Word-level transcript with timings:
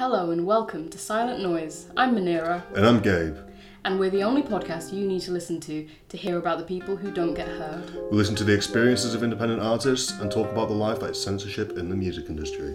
Hello 0.00 0.30
and 0.30 0.46
welcome 0.46 0.88
to 0.88 0.96
Silent 0.96 1.42
Noise. 1.42 1.88
I'm 1.94 2.16
Munira, 2.16 2.62
And 2.74 2.86
I'm 2.86 3.00
Gabe. 3.02 3.36
and 3.84 4.00
we're 4.00 4.08
the 4.08 4.22
only 4.22 4.40
podcast 4.42 4.94
you 4.94 5.06
need 5.06 5.20
to 5.20 5.30
listen 5.30 5.60
to 5.60 5.86
to 6.08 6.16
hear 6.16 6.38
about 6.38 6.56
the 6.56 6.64
people 6.64 6.96
who 6.96 7.10
don't 7.10 7.34
get 7.34 7.46
heard. 7.46 7.84
We 8.10 8.16
listen 8.16 8.34
to 8.36 8.44
the 8.44 8.54
experiences 8.54 9.12
of 9.12 9.22
independent 9.22 9.60
artists 9.60 10.18
and 10.18 10.32
talk 10.32 10.50
about 10.50 10.68
the 10.68 10.74
life 10.74 11.00
that 11.00 11.10
is 11.10 11.22
censorship 11.22 11.76
in 11.76 11.90
the 11.90 11.96
music 11.96 12.30
industry. 12.30 12.74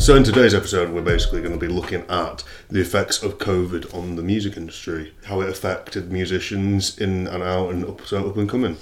So, 0.00 0.16
in 0.16 0.24
today's 0.24 0.54
episode, 0.54 0.90
we're 0.90 1.02
basically 1.02 1.40
going 1.42 1.52
to 1.52 1.58
be 1.58 1.68
looking 1.72 2.04
at 2.08 2.42
the 2.70 2.80
effects 2.80 3.22
of 3.22 3.36
COVID 3.38 3.94
on 3.94 4.16
the 4.16 4.22
music 4.22 4.56
industry, 4.56 5.12
how 5.26 5.42
it 5.42 5.48
affected 5.50 6.10
musicians 6.10 6.98
in 6.98 7.26
and 7.28 7.42
out 7.42 7.68
and 7.70 7.84
up, 7.84 8.06
so 8.06 8.28
up 8.28 8.36
and 8.38 8.48
coming. 8.48 8.78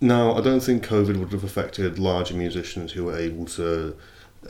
Now, 0.00 0.34
I 0.34 0.40
don't 0.40 0.60
think 0.60 0.84
COVID 0.84 1.16
would 1.18 1.30
have 1.32 1.44
affected 1.44 1.98
larger 2.00 2.34
musicians 2.34 2.92
who 2.92 3.04
were 3.04 3.16
able 3.16 3.46
to 3.46 3.94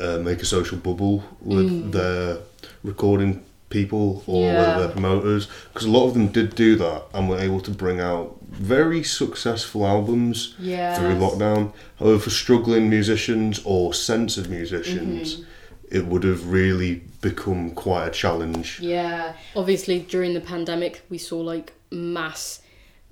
uh, 0.00 0.18
make 0.18 0.40
a 0.40 0.46
social 0.46 0.78
bubble 0.78 1.24
with 1.42 1.92
their 1.92 2.38
recording 2.82 3.44
people 3.68 4.24
or 4.26 4.46
Yeah. 4.50 4.78
their 4.78 4.88
promoters, 4.88 5.46
because 5.72 5.86
a 5.86 5.90
lot 5.90 6.06
of 6.08 6.14
them 6.14 6.28
did 6.28 6.54
do 6.54 6.74
that 6.76 7.02
and 7.12 7.28
were 7.28 7.38
able 7.38 7.60
to 7.60 7.70
bring 7.70 8.00
out 8.00 8.34
very 8.50 9.02
successful 9.04 9.86
albums 9.86 10.54
Yes. 10.58 10.98
through 10.98 11.14
lockdown. 11.16 11.72
However, 11.98 12.18
for 12.18 12.30
struggling 12.30 12.88
musicians 12.88 13.60
or 13.64 13.92
censored 13.92 14.48
musicians, 14.48 15.42
it 15.90 16.06
would 16.06 16.24
have 16.24 16.50
really 16.50 17.02
become 17.20 17.70
quite 17.72 18.06
a 18.06 18.10
challenge. 18.10 18.80
Yeah. 18.80 19.34
Obviously, 19.56 20.00
during 20.00 20.34
the 20.34 20.40
pandemic, 20.40 21.02
we 21.08 21.18
saw 21.18 21.38
like 21.38 21.72
mass 21.90 22.62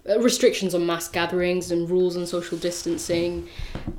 uh, 0.09 0.21
restrictions 0.21 0.75
on 0.75 0.87
mass 0.87 1.09
gatherings 1.09 1.71
and 1.71 1.89
rules 1.91 2.17
on 2.17 2.27
social 2.27 2.59
distancing, 2.59 3.49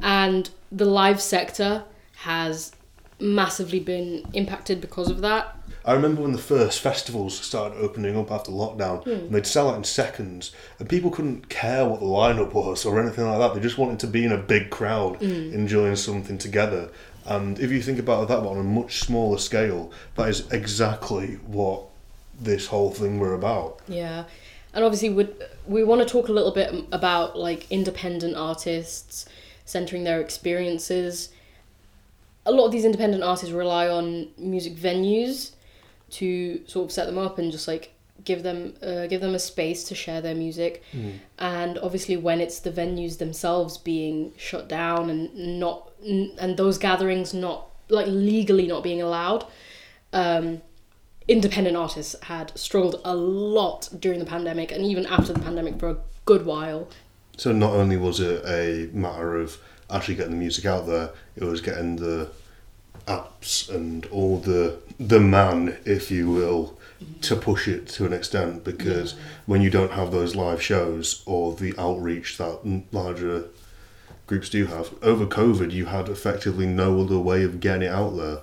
and 0.02 0.50
the 0.72 0.86
live 0.86 1.22
sector 1.22 1.84
has 2.18 2.72
massively 3.20 3.80
been 3.80 4.26
impacted 4.34 4.80
because 4.80 5.10
of 5.10 5.22
that. 5.22 5.56
I 5.84 5.94
remember 5.94 6.22
when 6.22 6.34
the 6.34 6.38
first 6.38 6.82
festivals 6.82 7.40
started 7.40 7.78
opening 7.78 8.18
up 8.18 8.30
after 8.30 8.52
lockdown, 8.52 9.06
and 9.06 9.32
they'd 9.32 9.48
sell 9.48 9.70
out 9.70 9.78
in 9.78 9.86
seconds, 9.86 10.52
and 10.80 10.90
people 10.90 11.10
couldn't 11.10 11.48
care 11.48 11.88
what 11.88 12.02
the 12.02 12.06
lineup 12.06 12.54
was 12.54 12.86
or 12.86 13.02
anything 13.02 13.26
like 13.26 13.40
that. 13.40 13.54
They 13.56 13.62
just 13.62 13.78
wanted 13.78 14.00
to 14.00 14.08
be 14.08 14.26
in 14.26 14.34
a 14.34 14.38
big 14.38 14.70
crowd, 14.70 15.22
enjoying 15.22 15.96
something 15.96 16.38
together. 16.38 16.90
And 17.28 17.60
if 17.60 17.72
you 17.72 17.82
think 17.82 18.00
about 18.00 18.30
that, 18.30 18.40
on 18.40 18.58
a 18.58 18.64
much 18.64 19.00
smaller 19.00 19.38
scale, 19.38 19.92
that 20.16 20.30
is 20.30 20.50
exactly 20.52 21.36
what 21.46 21.84
this 22.40 22.68
whole 22.68 22.92
thing 22.92 23.20
we're 23.20 23.34
about. 23.34 23.82
Yeah, 23.88 24.24
and 24.74 24.86
obviously 24.86 25.10
we 25.10 25.28
we 25.68 25.84
want 25.84 26.02
to 26.02 26.08
talk 26.08 26.30
a 26.30 26.32
little 26.32 26.54
bit 26.54 26.74
about 26.92 27.38
like 27.38 27.70
independent 27.70 28.36
artists 28.36 29.26
centering 29.66 30.06
their 30.06 30.22
experiences. 30.22 31.30
A 32.46 32.52
lot 32.52 32.68
of 32.68 32.72
these 32.72 32.86
independent 32.86 33.24
artists 33.24 33.52
rely 33.52 33.90
on 33.90 34.30
music 34.38 34.76
venues 34.76 35.52
to 36.12 36.66
sort 36.66 36.86
of 36.86 36.92
set 36.94 37.06
them 37.06 37.18
up 37.18 37.38
and 37.38 37.52
just 37.52 37.68
like 37.68 37.92
give 38.28 38.44
them 38.44 38.60
uh, 38.84 39.08
give 39.08 39.22
them 39.22 39.34
a 39.34 39.40
space 39.40 39.82
to 39.86 39.96
share 39.96 40.22
their 40.22 40.36
music. 40.36 40.84
And 41.40 41.80
obviously, 41.80 42.18
when 42.18 42.40
it's 42.46 42.60
the 42.60 42.74
venues 42.82 43.18
themselves 43.18 43.78
being 43.78 44.34
shut 44.38 44.68
down 44.68 45.10
and 45.10 45.60
not 45.60 45.78
and 46.42 46.58
those 46.58 46.78
gatherings 46.78 47.34
not 47.34 47.60
like 47.90 48.08
legally 48.08 48.68
not 48.68 48.84
being 48.84 49.02
allowed. 49.02 49.46
Um, 50.14 50.62
independent 51.28 51.76
artists 51.76 52.16
had 52.24 52.58
struggled 52.58 53.02
a 53.04 53.16
lot 53.16 53.90
during 54.00 54.20
the 54.20 54.26
pandemic 54.26 54.72
and 54.72 54.86
even 54.86 55.06
after 55.08 55.34
the 55.34 55.40
pandemic 55.40 55.78
for 55.80 55.90
a 55.90 55.98
good 56.26 56.46
while. 56.46 56.88
So 57.38 57.52
not 57.52 57.74
only 57.74 57.98
was 57.98 58.20
it 58.20 58.44
a 58.46 58.90
matter 58.96 59.36
of 59.36 59.58
actually 59.90 60.16
getting 60.16 60.32
the 60.32 60.38
music 60.38 60.66
out 60.66 60.88
there, 60.88 61.10
it 61.36 61.44
was 61.44 61.62
getting 61.62 61.98
the 61.98 62.30
apps 63.08 63.70
and 63.74 64.06
all 64.08 64.38
the 64.40 64.80
the 65.00 65.20
man, 65.20 65.78
if 65.86 66.10
you 66.10 66.32
will, 66.32 66.78
to 67.22 67.36
push 67.36 67.68
it 67.68 67.88
to 67.88 68.06
an 68.06 68.14
extent. 68.14 68.64
Because 68.64 69.16
when 69.46 69.62
you 69.62 69.70
don't 69.70 69.92
have 69.92 70.12
those 70.12 70.36
live 70.36 70.62
shows 70.62 71.24
or 71.26 71.54
the 71.54 71.74
outreach 71.78 72.38
that 72.38 72.84
larger 72.92 73.46
groups 74.26 74.50
do 74.50 74.68
have 74.68 74.94
over 75.02 75.26
COVID, 75.26 75.72
you 75.72 75.86
had 75.86 76.10
effectively 76.10 76.66
no 76.66 77.02
other 77.02 77.20
way 77.20 77.44
of 77.44 77.60
getting 77.60 77.84
it 77.84 77.92
out 77.92 78.18
there. 78.18 78.40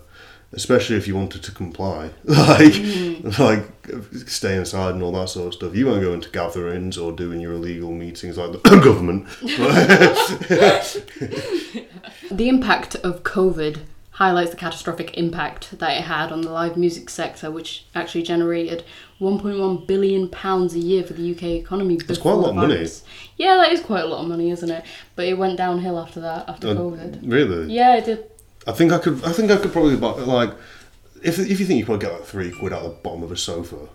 Especially 0.53 0.95
if 0.95 1.09
you 1.09 1.17
wanted 1.17 1.43
to 1.43 1.51
comply, 1.51 2.11
like 2.25 2.75
mm-hmm. 2.75 3.43
like 3.43 4.29
stay 4.29 4.57
inside 4.57 4.95
and 4.95 5.03
all 5.03 5.11
that 5.11 5.29
sort 5.29 5.49
of 5.49 5.55
stuff. 5.55 5.75
You 5.75 5.87
weren't 5.87 6.03
going 6.03 6.21
to 6.21 6.31
gatherings 6.31 6.97
or 6.97 7.11
doing 7.11 7.41
your 7.41 7.55
illegal 7.55 7.91
meetings 7.91 8.39
like 8.39 8.53
the 8.53 8.59
government. 8.81 9.27
The 12.31 12.49
impact 12.49 12.95
of 12.97 13.23
COVID 13.23 13.81
highlights 14.15 14.51
the 14.51 14.57
catastrophic 14.57 15.17
impact 15.19 15.77
that 15.79 15.91
it 15.97 16.03
had 16.05 16.31
on 16.31 16.41
the 16.43 16.51
live 16.51 16.77
music 16.77 17.11
sector, 17.11 17.51
which 17.51 17.85
actually 17.95 18.23
generated 18.23 18.85
1.1 19.21 19.87
billion 19.87 20.29
pounds 20.29 20.75
a 20.75 20.79
year 20.79 21.03
for 21.03 21.15
the 21.15 21.33
UK 21.33 21.43
economy. 21.45 21.97
That's 21.97 22.19
quite 22.21 22.33
a 22.33 22.37
lot 22.37 22.51
of 22.51 22.55
money. 22.57 22.87
Yeah, 23.37 23.57
that 23.57 23.73
is 23.73 23.81
quite 23.81 24.05
a 24.05 24.07
lot 24.07 24.23
of 24.23 24.29
money, 24.29 24.51
isn't 24.51 24.71
it? 24.71 24.85
But 25.17 25.27
it 25.27 25.37
went 25.39 25.57
downhill 25.59 25.99
after 25.99 26.21
that, 26.21 26.49
after 26.49 26.69
Uh, 26.69 26.75
COVID. 26.75 27.21
Really? 27.31 27.73
Yeah, 27.73 27.97
it 27.97 28.05
did. 28.05 28.25
I 28.67 28.73
think 28.73 28.93
I 28.93 28.99
could. 28.99 29.23
I 29.25 29.33
think 29.33 29.51
I 29.51 29.57
could 29.57 29.73
probably 29.73 29.97
buy 29.97 30.13
like 30.13 30.53
if 31.23 31.39
if 31.39 31.59
you 31.61 31.67
think 31.67 31.79
you 31.81 31.85
could 31.87 32.01
get 32.01 32.13
like 32.13 32.25
three 32.25 32.51
quid 32.51 32.73
out 32.73 32.83
of 32.83 32.91
the 32.93 32.99
bottom 33.03 33.23
of 33.23 33.31
a 33.33 33.37
sofa, 33.37 33.89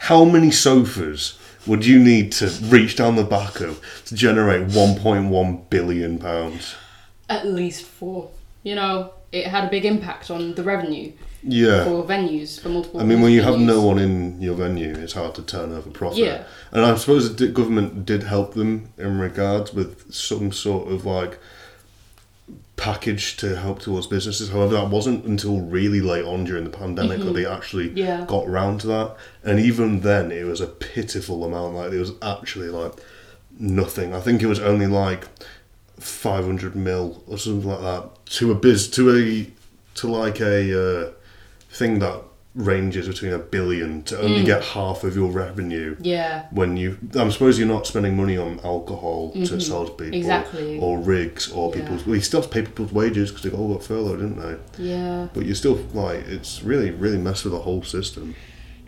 how 0.00 0.24
many 0.24 0.50
sofas 0.50 1.38
would 1.66 1.86
you 1.86 1.98
need 1.98 2.32
to 2.32 2.48
reach 2.64 2.96
down 2.96 3.16
the 3.16 3.24
back 3.24 3.60
of 3.60 3.80
to 4.06 4.14
generate 4.14 4.68
one 4.74 4.98
point 4.98 5.28
one 5.30 5.62
billion 5.70 6.18
pounds? 6.18 6.74
At 7.28 7.46
least 7.46 7.84
four. 7.84 8.30
You 8.62 8.74
know, 8.74 9.12
it 9.32 9.46
had 9.46 9.64
a 9.64 9.68
big 9.70 9.84
impact 9.84 10.30
on 10.30 10.54
the 10.54 10.62
revenue 10.62 11.12
Yeah. 11.42 11.84
for 11.84 12.02
venues, 12.04 12.58
for 12.60 12.68
multiple 12.70 13.00
I 13.00 13.04
mean, 13.04 13.20
when 13.20 13.32
you 13.32 13.42
have 13.42 13.58
no 13.58 13.82
one 13.82 13.98
in 13.98 14.40
your 14.40 14.54
venue, 14.54 14.94
it's 14.94 15.12
hard 15.12 15.34
to 15.36 15.42
turn 15.42 15.72
over 15.72 15.90
profit. 15.90 16.18
Yeah. 16.18 16.44
And 16.72 16.84
I 16.84 16.94
suppose 16.96 17.36
the 17.36 17.48
government 17.48 18.06
did 18.06 18.22
help 18.24 18.54
them 18.54 18.90
in 18.96 19.18
regards 19.18 19.72
with 19.74 20.12
some 20.12 20.50
sort 20.52 20.90
of 20.90 21.04
like 21.04 21.38
package 22.76 23.36
to 23.36 23.56
help 23.56 23.80
towards 23.80 24.06
businesses. 24.06 24.50
However, 24.50 24.74
that 24.74 24.88
wasn't 24.88 25.24
until 25.24 25.60
really 25.60 26.00
late 26.00 26.24
on 26.24 26.44
during 26.44 26.64
the 26.64 26.70
pandemic 26.70 27.18
that 27.18 27.32
they 27.32 27.44
actually 27.44 27.88
Mm-hmm. 27.88 27.98
Yeah. 27.98 28.24
got 28.26 28.48
round 28.48 28.80
to 28.82 28.86
that. 28.88 29.16
And 29.42 29.58
even 29.58 30.00
then, 30.00 30.30
it 30.30 30.44
was 30.46 30.60
a 30.60 30.66
pitiful 30.66 31.44
amount. 31.44 31.74
Like 31.74 31.92
it 31.92 31.98
was 31.98 32.12
actually 32.22 32.68
like 32.68 32.92
nothing. 33.58 34.14
I 34.14 34.20
think 34.20 34.42
it 34.42 34.46
was 34.46 34.60
only 34.60 34.86
like 34.86 35.26
five 35.98 36.44
hundred 36.44 36.76
mil 36.76 37.24
or 37.26 37.36
something 37.38 37.68
like 37.68 37.80
that 37.80 38.17
to 38.30 38.50
a 38.50 38.54
biz 38.54 38.88
to 38.90 39.14
a 39.16 39.50
to 39.94 40.06
like 40.08 40.40
a 40.40 41.06
uh, 41.06 41.10
thing 41.70 41.98
that 42.00 42.22
ranges 42.54 43.06
between 43.06 43.32
a 43.32 43.38
billion 43.38 44.02
to 44.02 44.16
Mm. 44.16 44.24
only 44.24 44.42
get 44.44 44.64
half 44.64 45.04
of 45.04 45.14
your 45.14 45.30
revenue 45.30 45.96
Yeah. 46.00 46.46
when 46.50 46.76
you 46.76 46.98
I 47.16 47.28
suppose 47.28 47.56
you're 47.58 47.68
not 47.68 47.86
spending 47.86 48.16
money 48.16 48.36
on 48.36 48.58
alcohol 48.64 49.30
to 49.32 49.60
sell 49.60 49.84
to 49.84 49.90
people 49.92 50.06
Mm-hmm. 50.06 50.14
Exactly. 50.14 50.78
or 50.80 50.98
rigs 50.98 51.52
or 51.52 51.70
Yeah. 51.74 51.82
people's 51.82 52.04
well 52.06 52.16
you 52.16 52.20
still 52.22 52.40
have 52.40 52.50
to 52.50 52.54
pay 52.54 52.62
people's 52.62 52.92
wages 52.92 53.30
because 53.30 53.44
they 53.48 53.56
all 53.56 53.74
got 53.74 53.84
furloughed 53.84 54.18
didn't 54.20 54.40
they 54.40 54.56
Yeah. 54.92 55.28
but 55.34 55.46
you 55.46 55.54
still 55.54 55.78
like 55.94 56.26
it's 56.26 56.62
really 56.64 56.90
really 56.90 57.18
messed 57.18 57.44
with 57.44 57.52
the 57.52 57.60
whole 57.60 57.82
system 57.82 58.34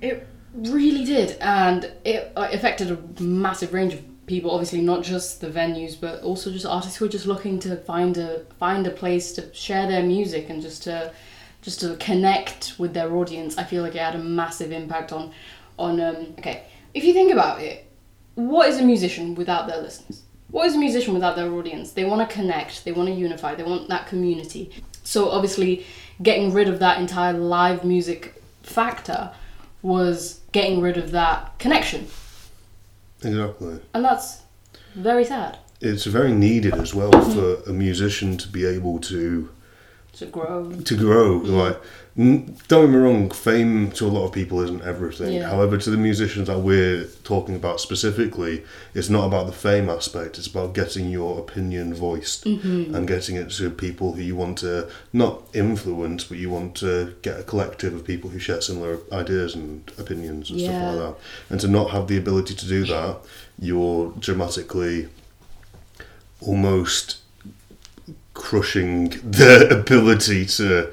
It 0.02 0.26
really 0.54 1.04
did, 1.04 1.36
and 1.40 1.92
it 2.04 2.32
uh, 2.34 2.48
affected 2.52 2.90
a 2.90 3.22
massive 3.22 3.72
range 3.72 3.94
of 3.94 4.00
people. 4.30 4.52
Obviously, 4.52 4.80
not 4.80 5.02
just 5.02 5.40
the 5.42 5.48
venues, 5.48 6.00
but 6.00 6.22
also 6.22 6.50
just 6.50 6.64
artists 6.64 6.96
who 6.96 7.04
are 7.04 7.14
just 7.18 7.26
looking 7.26 7.58
to 7.58 7.76
find 7.76 8.16
a 8.16 8.40
find 8.58 8.86
a 8.86 8.90
place 8.90 9.32
to 9.32 9.52
share 9.52 9.86
their 9.86 10.02
music 10.02 10.48
and 10.48 10.62
just 10.62 10.84
to 10.84 11.12
just 11.60 11.80
to 11.80 11.96
connect 11.96 12.74
with 12.78 12.94
their 12.94 13.12
audience. 13.14 13.58
I 13.58 13.64
feel 13.64 13.82
like 13.82 13.94
it 13.94 14.00
had 14.00 14.14
a 14.14 14.24
massive 14.42 14.72
impact 14.72 15.12
on 15.12 15.32
on. 15.78 16.00
Um, 16.00 16.34
okay, 16.38 16.64
if 16.94 17.04
you 17.04 17.12
think 17.12 17.32
about 17.32 17.60
it, 17.60 17.86
what 18.36 18.68
is 18.68 18.78
a 18.78 18.84
musician 18.84 19.34
without 19.34 19.66
their 19.66 19.82
listeners? 19.82 20.22
What 20.50 20.66
is 20.66 20.74
a 20.74 20.78
musician 20.78 21.14
without 21.14 21.36
their 21.36 21.52
audience? 21.52 21.92
They 21.92 22.04
want 22.04 22.28
to 22.28 22.34
connect, 22.34 22.84
they 22.84 22.92
want 22.92 23.08
to 23.08 23.14
unify, 23.14 23.54
they 23.54 23.62
want 23.62 23.88
that 23.88 24.06
community. 24.06 24.70
So 25.04 25.30
obviously, 25.30 25.86
getting 26.22 26.52
rid 26.52 26.68
of 26.68 26.78
that 26.80 27.00
entire 27.00 27.32
live 27.32 27.84
music 27.84 28.42
factor 28.62 29.32
was 29.82 30.40
getting 30.52 30.80
rid 30.80 30.96
of 30.96 31.12
that 31.12 31.58
connection, 31.58 32.06
exactly 33.24 33.80
and 33.94 34.04
that's 34.04 34.42
very 34.94 35.24
sad 35.24 35.58
it's 35.80 36.04
very 36.04 36.32
needed 36.32 36.74
as 36.74 36.94
well 36.94 37.10
mm-hmm. 37.10 37.32
for 37.32 37.70
a 37.70 37.72
musician 37.72 38.36
to 38.36 38.48
be 38.48 38.66
able 38.66 38.98
to 38.98 39.50
to 40.12 40.26
grow. 40.26 40.70
to 40.72 40.96
grow. 40.96 41.40
Mm-hmm. 41.40 41.52
Like, 41.52 41.76
n- 41.76 41.80
don't 42.16 42.56
get 42.68 42.88
me 42.90 42.96
wrong, 42.96 43.30
fame 43.30 43.92
to 43.92 44.04
a 44.06 44.08
lot 44.08 44.26
of 44.26 44.32
people 44.32 44.60
isn't 44.62 44.82
everything. 44.82 45.32
Yeah. 45.34 45.48
However, 45.48 45.78
to 45.78 45.90
the 45.90 45.96
musicians 45.96 46.48
that 46.48 46.58
we're 46.58 47.04
talking 47.24 47.54
about 47.54 47.80
specifically, 47.80 48.64
it's 48.94 49.08
not 49.08 49.26
about 49.26 49.46
the 49.46 49.52
fame 49.52 49.88
aspect. 49.88 50.36
It's 50.36 50.48
about 50.48 50.74
getting 50.74 51.08
your 51.10 51.38
opinion 51.38 51.94
voiced 51.94 52.44
Mm-hmm. 52.44 52.94
and 52.94 53.06
getting 53.06 53.36
it 53.36 53.50
to 53.52 53.70
people 53.70 54.12
who 54.14 54.22
you 54.22 54.34
want 54.36 54.58
to 54.58 54.88
not 55.12 55.42
influence, 55.54 56.24
but 56.24 56.38
you 56.38 56.50
want 56.50 56.74
to 56.78 57.14
get 57.22 57.38
a 57.40 57.42
collective 57.44 57.94
of 57.94 58.04
people 58.04 58.28
who 58.30 58.38
share 58.38 58.60
similar 58.60 58.98
ideas 59.12 59.54
and 59.54 59.90
opinions 59.98 60.50
and 60.50 60.60
Yeah. 60.60 60.68
stuff 60.70 60.82
like 60.96 61.16
that. 61.16 61.52
And 61.52 61.60
to 61.60 61.68
not 61.68 61.90
have 61.92 62.08
the 62.08 62.18
ability 62.18 62.54
to 62.54 62.66
do 62.66 62.84
that, 62.86 63.18
you're 63.58 64.12
dramatically 64.18 65.08
almost 66.40 67.18
crushing 68.34 69.10
the 69.10 69.68
ability 69.80 70.46
to 70.46 70.90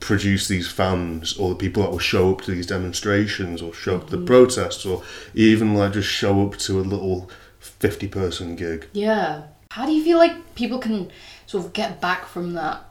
produce 0.00 0.48
these 0.48 0.70
fans 0.70 1.36
or 1.36 1.50
the 1.50 1.56
people 1.56 1.82
that 1.82 1.90
will 1.90 1.98
show 1.98 2.32
up 2.32 2.42
to 2.42 2.52
these 2.52 2.66
demonstrations 2.66 3.60
or 3.60 3.74
show 3.74 3.96
up 3.96 4.04
to 4.06 4.10
the 4.12 4.16
mm-hmm. 4.16 4.26
protests 4.26 4.86
or 4.86 5.02
even 5.34 5.74
like 5.74 5.92
just 5.92 6.08
show 6.08 6.46
up 6.46 6.56
to 6.56 6.78
a 6.78 6.82
little 6.82 7.30
50 7.58 8.08
person 8.08 8.56
gig. 8.56 8.86
Yeah. 8.92 9.42
How 9.70 9.86
do 9.86 9.92
you 9.92 10.02
feel 10.02 10.18
like 10.18 10.54
people 10.54 10.78
can 10.78 11.10
sort 11.46 11.64
of 11.64 11.72
get 11.72 12.00
back 12.00 12.26
from 12.26 12.54
that? 12.54 12.84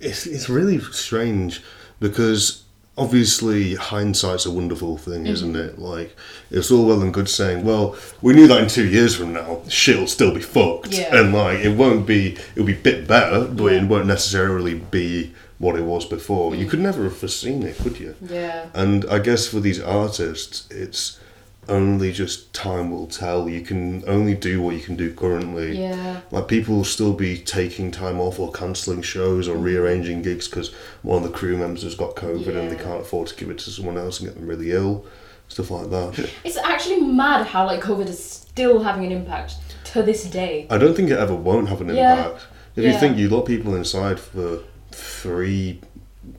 It's, 0.00 0.26
it's 0.26 0.48
really 0.48 0.80
strange 0.80 1.62
because 1.98 2.64
obviously 3.00 3.76
hindsight's 3.76 4.44
a 4.44 4.50
wonderful 4.50 4.98
thing, 4.98 5.24
mm-hmm. 5.24 5.32
isn't 5.32 5.56
it? 5.56 5.78
Like 5.78 6.14
it's 6.50 6.70
all 6.70 6.86
well 6.86 7.00
and 7.02 7.14
good 7.14 7.30
saying, 7.30 7.64
well, 7.64 7.96
we 8.20 8.34
knew 8.34 8.46
that 8.46 8.62
in 8.62 8.68
two 8.68 8.86
years 8.86 9.16
from 9.16 9.32
now, 9.32 9.62
shit'll 9.68 10.06
still 10.06 10.34
be 10.34 10.42
fucked, 10.42 10.92
Yeah. 10.92 11.16
and 11.16 11.32
like 11.32 11.60
it 11.60 11.76
won't 11.76 12.06
be, 12.06 12.36
it'll 12.54 12.66
be 12.66 12.74
a 12.74 12.76
bit 12.76 13.08
better, 13.08 13.46
but 13.46 13.72
Yeah. 13.72 13.82
it 13.82 13.88
won't 13.88 14.06
necessarily 14.06 14.74
be 14.74 15.32
what 15.58 15.76
it 15.76 15.84
was 15.84 16.04
before. 16.04 16.54
You 16.54 16.66
mm. 16.66 16.70
could 16.70 16.80
never 16.80 17.04
have 17.04 17.16
foreseen 17.16 17.62
it, 17.62 17.78
could 17.78 17.98
you? 17.98 18.14
Yeah. 18.20 18.66
And 18.74 19.06
I 19.10 19.18
guess 19.18 19.48
for 19.48 19.60
these 19.60 19.80
artists, 19.80 20.66
it's 20.70 21.18
only 21.68 22.12
just 22.12 22.52
time 22.52 22.90
will 22.90 23.06
tell. 23.06 23.48
You 23.48 23.60
can 23.60 24.02
only 24.08 24.34
do 24.34 24.60
what 24.60 24.74
you 24.74 24.80
can 24.80 24.96
do 24.96 25.12
currently. 25.14 25.78
Yeah. 25.80 26.20
Like 26.30 26.48
people 26.48 26.76
will 26.76 26.84
still 26.84 27.12
be 27.12 27.38
taking 27.38 27.90
time 27.90 28.18
off 28.20 28.38
or 28.40 28.50
cancelling 28.50 29.02
shows 29.02 29.46
or 29.48 29.56
rearranging 29.56 30.22
gigs 30.22 30.48
because 30.48 30.72
one 31.02 31.22
of 31.22 31.30
the 31.30 31.36
crew 31.36 31.56
members 31.56 31.82
has 31.82 31.94
got 31.94 32.16
COVID 32.16 32.56
and 32.56 32.70
they 32.70 32.82
can't 32.82 33.02
afford 33.02 33.28
to 33.28 33.36
give 33.36 33.50
it 33.50 33.58
to 33.58 33.70
someone 33.70 33.96
else 33.98 34.18
and 34.20 34.28
get 34.28 34.36
them 34.36 34.46
really 34.48 34.72
ill, 34.72 35.04
stuff 35.48 35.70
like 35.70 35.90
that. 35.90 36.30
It's 36.44 36.56
actually 36.56 37.00
mad 37.02 37.46
how 37.46 37.66
like 37.66 37.80
COVID 37.80 38.08
is 38.08 38.22
still 38.22 38.82
having 38.82 39.04
an 39.04 39.12
impact 39.12 39.54
to 39.92 40.02
this 40.02 40.24
day. 40.24 40.66
I 40.70 40.78
don't 40.78 40.94
think 40.94 41.10
it 41.10 41.18
ever 41.18 41.34
won't 41.34 41.68
have 41.68 41.80
an 41.80 41.94
Yeah. 41.94 42.26
impact. 42.26 42.46
If 42.76 42.84
you 42.84 42.98
think 42.98 43.18
you 43.18 43.28
lock 43.28 43.46
people 43.46 43.74
inside 43.74 44.18
for 44.18 44.60
three, 44.92 45.80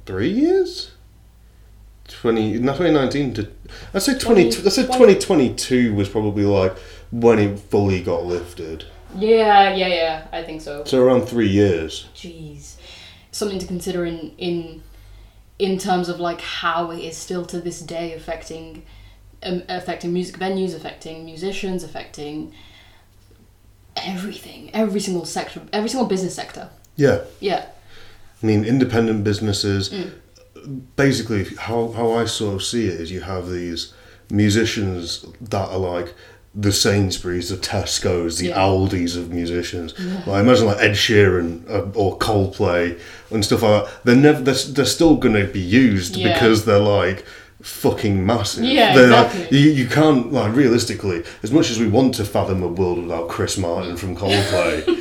three 0.06 0.30
years. 0.30 0.91
Twenty, 2.12 2.60
not 2.60 2.76
twenty 2.78 2.92
nineteen 2.92 3.34
to, 3.36 3.50
I'd 3.94 4.02
say 4.02 4.18
twenty. 4.18 4.52
20 4.52 4.68
I 4.68 4.70
said 4.70 4.92
twenty 4.92 5.16
twenty 5.18 5.54
two 5.54 5.94
was 5.96 6.10
probably 6.10 6.44
like 6.44 6.78
when 7.12 7.40
it 7.40 7.60
fully 7.60 8.02
got 8.02 8.26
lifted. 8.26 8.86
Yeah, 9.16 9.74
yeah, 9.74 9.88
yeah. 9.88 10.28
I 10.32 10.44
think 10.44 10.62
so. 10.62 10.84
So 10.84 11.04
around 11.04 11.24
three 11.24 11.50
years. 11.50 12.08
Jeez, 12.16 12.76
something 13.32 13.60
to 13.60 13.66
consider 13.68 14.06
in 14.06 14.34
in 14.38 14.84
in 15.58 15.78
terms 15.78 16.10
of 16.10 16.20
like 16.20 16.42
how 16.42 16.92
it 16.92 17.00
is 17.00 17.16
still 17.18 17.46
to 17.46 17.60
this 17.62 17.80
day 17.82 18.14
affecting 18.14 18.84
um, 19.44 19.64
affecting 19.70 20.14
music 20.14 20.38
venues, 20.38 20.76
affecting 20.76 21.26
musicians, 21.26 21.84
affecting 21.84 22.54
everything, 23.96 24.70
every 24.74 25.00
single 25.00 25.26
sector, 25.26 25.62
every 25.74 25.90
single 25.90 26.08
business 26.08 26.36
sector. 26.36 26.70
Yeah, 26.96 27.22
Yeah, 27.40 27.68
I 28.42 28.46
mean 28.46 28.66
independent 28.66 29.24
businesses. 29.24 29.90
Mm. 29.90 30.12
Basically, 30.96 31.46
how 31.58 31.92
how 31.92 32.12
I 32.14 32.26
sort 32.26 32.56
of 32.56 32.64
see 32.64 32.88
it 32.88 33.00
is 33.02 33.12
you 33.12 33.22
have 33.22 33.50
these 33.50 33.94
musicians 34.30 35.26
that 35.42 35.70
are 35.70 35.78
like 35.78 36.14
the 36.54 36.72
Sainsbury's, 36.72 37.50
the 37.50 37.56
Tesco's, 37.56 38.38
the 38.38 38.48
Yeah. 38.48 38.58
Aldi's 38.58 39.16
of 39.16 39.30
musicians. 39.32 39.98
Like 40.28 40.42
imagine 40.44 40.66
like 40.68 40.80
Ed 40.82 40.92
Sheeran 40.92 41.70
uh, 41.70 41.88
or 41.98 42.18
Coldplay 42.18 43.00
and 43.30 43.44
stuff 43.46 43.62
like 43.62 43.86
that. 43.86 44.04
They're 44.04 44.16
never 44.16 44.42
they're, 44.42 44.54
they're 44.74 44.86
still 44.86 45.16
gonna 45.16 45.46
be 45.46 45.62
used 45.62 46.16
Yeah. 46.18 46.34
because 46.34 46.66
they're 46.66 46.80
like 46.80 47.26
fucking 47.62 48.26
massive. 48.26 48.64
Yeah, 48.66 48.96
They're 48.96 49.06
exactly. 49.06 49.42
Like, 49.44 49.52
you, 49.52 49.60
you 49.60 49.88
can't 49.88 50.34
like 50.34 50.54
realistically, 50.56 51.24
as 51.44 51.52
much 51.52 51.70
as 51.70 51.80
we 51.80 51.88
want 51.88 52.16
to 52.16 52.26
fathom 52.26 52.64
a 52.64 52.68
world 52.68 52.98
without 53.04 53.30
Chris 53.30 53.58
Martin 53.58 53.96
from 53.98 54.16
Coldplay. 54.18 54.98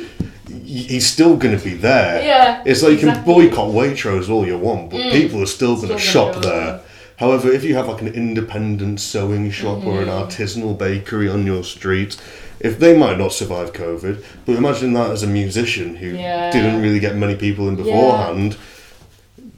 He's 0.71 1.05
still 1.05 1.35
going 1.35 1.57
to 1.57 1.63
be 1.63 1.73
there. 1.73 2.23
Yeah, 2.23 2.63
it's 2.65 2.81
like 2.81 2.93
you 2.93 2.99
can 2.99 3.23
boycott 3.25 3.69
Waitrose 3.71 4.29
all 4.29 4.45
you 4.47 4.57
want, 4.57 4.89
but 4.89 5.11
people 5.11 5.41
are 5.41 5.45
still 5.47 5.75
going 5.75 5.89
to 5.89 5.97
shop 5.97 6.35
go 6.35 6.39
there. 6.41 6.81
However, 7.17 7.51
if 7.51 7.63
you 7.63 7.75
have 7.75 7.87
like 7.87 8.01
an 8.01 8.07
independent 8.07 8.99
sewing 8.99 9.51
shop 9.51 9.85
or 9.85 10.01
an 10.01 10.07
Mm-hmm. 10.07 10.29
artisanal 10.41 10.77
bakery 10.77 11.27
on 11.29 11.45
your 11.45 11.63
street, 11.63 12.15
if 12.59 12.79
they 12.79 12.97
might 12.97 13.17
not 13.17 13.33
survive 13.33 13.73
COVID, 13.73 14.23
but 14.45 14.55
imagine 14.55 14.93
that 14.93 15.09
as 15.11 15.23
a 15.23 15.27
musician 15.27 15.97
who 15.97 16.07
Yeah. 16.07 16.49
didn't 16.51 16.81
really 16.81 16.99
get 16.99 17.15
many 17.15 17.35
people 17.35 17.67
in 17.67 17.75
beforehand, 17.75 18.55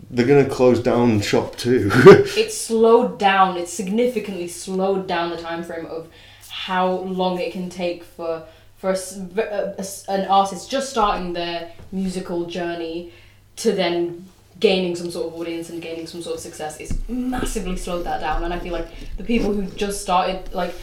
they're 0.09 0.25
going 0.27 0.43
to 0.43 0.49
close 0.51 0.79
down 0.79 1.21
shop 1.21 1.55
too. 1.57 1.89
it's 2.35 2.57
slowed 2.57 3.17
down. 3.19 3.55
It's 3.57 3.71
significantly 3.73 4.47
slowed 4.47 5.07
down 5.07 5.29
the 5.29 5.37
time 5.37 5.63
frame 5.63 5.85
of 5.85 6.07
how 6.49 6.87
long 6.89 7.39
it 7.39 7.51
can 7.51 7.69
take 7.69 8.03
for 8.03 8.43
for 8.83 8.91
a 8.91 9.75
a- 9.77 10.11
an 10.11 10.25
artist 10.27 10.69
just 10.69 10.89
starting 10.89 11.31
their 11.33 11.71
musical 11.93 12.45
journey 12.57 13.13
to 13.55 13.71
then 13.71 14.25
gaining 14.59 14.93
some 14.95 15.09
sort 15.09 15.25
of 15.27 15.39
audience 15.39 15.69
and 15.69 15.81
gaining 15.81 16.05
some 16.05 16.21
sort 16.21 16.35
of 16.35 16.41
success. 16.41 16.79
It's 16.79 16.93
massively 17.07 17.77
slowed 17.77 18.05
that 18.05 18.19
down, 18.19 18.43
and 18.43 18.53
I 18.53 18.59
feel 18.59 18.73
like 18.73 18.89
the 19.17 19.23
people 19.23 19.53
who 19.53 19.63
just 19.85 20.01
started 20.01 20.53
like 20.53 20.73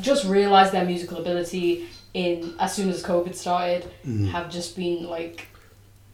just 0.00 0.24
realized 0.24 0.72
their 0.72 0.84
musical 0.84 1.18
ability 1.18 1.86
in 2.14 2.54
as 2.60 2.74
soon 2.76 2.88
as 2.90 3.02
COVID 3.02 3.34
started 3.34 3.82
mm-hmm. 4.06 4.26
have 4.26 4.48
just 4.50 4.76
been 4.76 4.98
like 5.16 5.48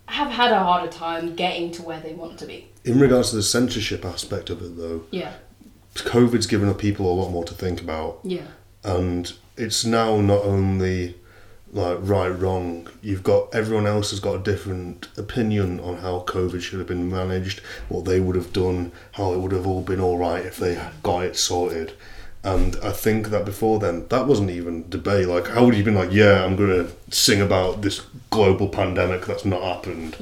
have 0.07 0.31
had 0.31 0.51
a 0.53 0.61
harder 0.69 0.91
time 0.91 1.35
getting 1.37 1.71
to 1.73 1.83
where 1.83 2.01
they 2.01 2.15
want 2.15 2.39
to 2.39 2.47
be. 2.47 2.59
in 2.85 2.99
regards 2.99 3.31
to 3.31 3.37
the 3.37 3.43
censorship 3.43 4.05
aspect 4.05 4.51
of 4.51 4.63
it, 4.63 4.77
though, 4.77 5.05
Yeah. 5.11 5.33
COVID's 5.95 6.47
given 6.47 6.73
people 6.75 7.05
a 7.13 7.15
lot 7.21 7.31
more 7.31 7.45
to 7.45 7.55
think 7.55 7.81
about. 7.81 8.19
Yeah. 8.25 8.47
and 8.85 9.33
it's 9.57 9.85
now 9.85 10.21
not 10.21 10.45
only 10.45 11.17
like 11.73 11.99
right 12.03 12.29
wrong. 12.29 12.89
You've 13.01 13.23
got 13.23 13.55
everyone 13.55 13.87
else 13.87 14.11
has 14.11 14.21
got 14.21 14.35
a 14.37 14.43
different 14.43 15.09
opinion 15.17 15.81
on 15.81 15.99
how 15.99 16.21
covid 16.27 16.61
should 16.61 16.79
have 16.79 16.89
been 16.89 17.11
managed 17.11 17.61
what 17.89 18.05
they 18.05 18.21
would 18.21 18.37
have 18.37 18.53
done 18.53 18.93
how 19.13 19.33
it 19.33 19.39
would 19.39 19.53
have 19.53 19.67
all 19.67 19.81
been 19.83 20.01
all 20.01 20.19
right 20.19 20.45
if 20.45 20.57
they 20.59 20.79
got 21.03 21.25
it 21.25 21.37
sorted. 21.37 21.93
And 22.45 22.77
i 22.83 22.91
think 22.91 23.29
that 23.29 23.45
before 23.45 23.79
then 23.79 24.07
that 24.09 24.27
wasn't 24.27 24.51
even 24.51 24.89
debate. 24.91 25.29
Like 25.29 25.47
how 25.49 25.65
would 25.65 25.77
you 25.77 25.85
been 25.85 25.95
like 25.95 26.13
yeah 26.13 26.45
i'm 26.45 26.57
gonna 26.57 26.89
sing 27.11 27.41
about 27.41 27.83
this 27.83 28.03
global 28.31 28.69
pandemic 28.69 29.25
that's 29.27 29.45
not 29.45 29.63
happened? 29.63 30.17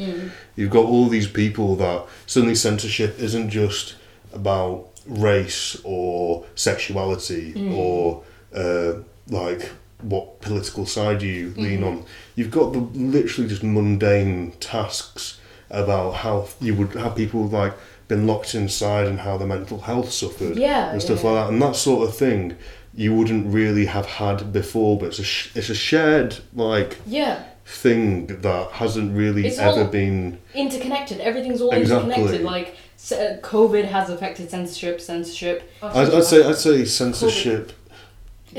You've 0.55 0.71
got 0.71 0.85
all 0.85 1.09
these 1.09 1.29
people 1.29 1.75
that 1.77 2.05
suddenly 2.27 2.55
censorship 2.55 3.19
isn't 3.19 3.51
just 3.51 3.97
about 4.33 4.87
race 5.07 5.81
or 5.83 6.45
sexuality 6.55 7.55
or 7.75 8.23
uh, 8.55 9.01
like 9.31 9.71
what 10.03 10.41
political 10.41 10.87
side 10.87 11.23
you 11.23 11.53
lean 11.57 11.83
on. 11.85 12.05
You've 12.35 12.51
got 12.51 12.73
the 12.73 12.79
literally 12.79 13.49
just 13.49 13.63
mundane 13.63 14.53
tasks 14.61 15.39
about 15.71 16.13
how 16.17 16.49
you 16.61 16.75
would 16.75 16.93
have 16.95 17.15
people 17.17 17.47
like 17.47 17.75
been 18.09 18.27
locked 18.27 18.55
inside 18.55 19.07
and 19.07 19.21
how 19.21 19.37
their 19.37 19.47
mental 19.47 19.81
health 19.83 20.11
suffered 20.11 20.57
Yeah, 20.57 20.91
and 20.91 21.01
stuff 21.01 21.23
yeah. 21.23 21.31
like 21.31 21.45
that, 21.47 21.53
and 21.53 21.63
that 21.63 21.77
sort 21.77 22.09
of 22.09 22.17
thing. 22.17 22.57
You 22.93 23.15
wouldn't 23.15 23.55
really 23.55 23.87
have 23.87 24.05
had 24.07 24.53
before, 24.53 24.99
but 24.99 25.07
it's 25.11 25.21
a 25.21 25.25
sh- 25.25 25.51
it's 25.55 25.71
a 25.71 25.75
shared 25.77 26.39
like 26.55 26.97
Yeah. 27.07 27.45
thing 27.65 28.27
that 28.41 28.73
hasn't 28.73 29.17
really 29.17 29.47
It's 29.47 29.59
ever 29.59 29.85
been. 29.85 30.39
interconnected. 30.55 31.21
Everything's 31.21 31.61
all 31.61 31.71
Exactly. 31.71 32.15
interconnected. 32.15 32.45
Like 32.45 32.75
uh, 33.13 33.39
COVID 33.43 33.85
has 33.85 34.11
affected 34.11 34.51
censorship. 34.51 35.01
Censorship. 35.01 35.71
I'd, 35.83 36.13
I'd 36.13 36.25
say 36.25 36.43
I'd 36.43 36.57
say 36.57 36.85
censorship. 36.85 37.67
Does 37.69 37.75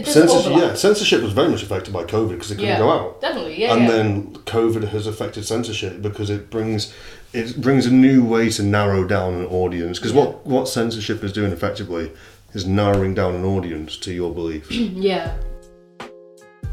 Censorship, 0.05 0.53
yeah, 0.53 0.73
censorship 0.73 1.21
was 1.21 1.33
very 1.33 1.49
much 1.49 1.63
affected 1.63 1.93
by 1.93 2.03
COVID 2.05 2.29
because 2.29 2.49
it 2.51 2.55
couldn't 2.55 2.69
Yeah. 2.69 2.77
go 2.79 2.89
out. 2.91 3.19
Definitely. 3.19 3.59
Yeah. 3.59 3.73
and 3.73 3.81
yeah. 3.83 3.87
then 3.91 4.27
COVID 4.45 4.87
has 4.89 5.05
affected 5.05 5.45
censorship 5.45 6.01
because 6.01 6.29
it 6.29 6.49
brings 6.49 6.93
it 7.33 7.59
brings 7.59 7.85
a 7.85 7.91
new 7.91 8.23
way 8.23 8.49
to 8.51 8.63
narrow 8.63 9.05
down 9.05 9.33
an 9.33 9.45
audience. 9.47 9.99
Because 9.99 10.13
Yeah. 10.13 10.21
what 10.21 10.45
what 10.47 10.67
censorship 10.69 11.23
is 11.25 11.33
doing 11.33 11.51
effectively 11.51 12.11
is 12.53 12.65
narrowing 12.65 13.13
down 13.13 13.35
an 13.35 13.43
audience 13.43 13.97
to 13.97 14.13
your 14.13 14.33
beliefs. 14.33 14.71
yeah. 14.71 15.33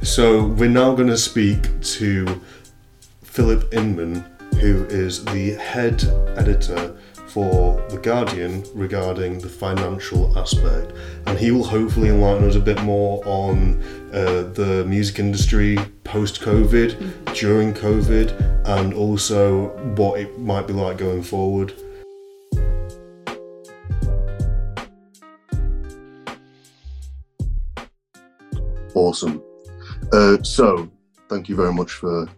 so 0.02 0.44
we're 0.46 0.68
now 0.70 0.94
going 0.94 1.08
to 1.08 1.16
speak 1.18 1.80
to 1.82 2.40
Philip 3.22 3.72
Inman, 3.74 4.24
who 4.58 4.84
is 4.86 5.24
the 5.24 5.52
head 5.52 6.02
editor 6.36 6.96
for 7.28 7.80
The 7.90 7.98
Guardian 7.98 8.64
regarding 8.74 9.38
the 9.38 9.48
financial 9.48 10.36
aspect. 10.38 10.92
And 11.26 11.38
he 11.38 11.50
will 11.50 11.64
hopefully 11.64 12.08
enlighten 12.08 12.48
us 12.48 12.56
a 12.56 12.60
bit 12.60 12.82
more 12.82 13.22
on 13.26 13.82
uh, 14.12 14.42
the 14.54 14.84
music 14.86 15.18
industry 15.18 15.78
post 16.04 16.40
COVID, 16.40 17.34
during 17.34 17.74
COVID, 17.74 18.66
and 18.66 18.94
also 18.94 19.68
what 19.94 20.20
it 20.20 20.38
might 20.38 20.66
be 20.66 20.72
like 20.72 20.98
going 20.98 21.22
forward. 21.22 21.72
Awesome. 28.94 29.42
Uh, 30.12 30.42
so, 30.42 30.90
thank 31.28 31.48
you 31.48 31.54
very 31.54 31.72
much 31.72 31.92
for 31.92 32.28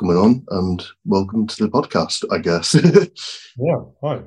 coming 0.00 0.16
on 0.16 0.42
and 0.48 0.86
welcome 1.04 1.46
to 1.46 1.62
the 1.62 1.68
podcast, 1.70 2.24
I 2.32 2.38
guess. 2.38 2.74
Yeah, 3.58 3.80
hi. 4.00 4.22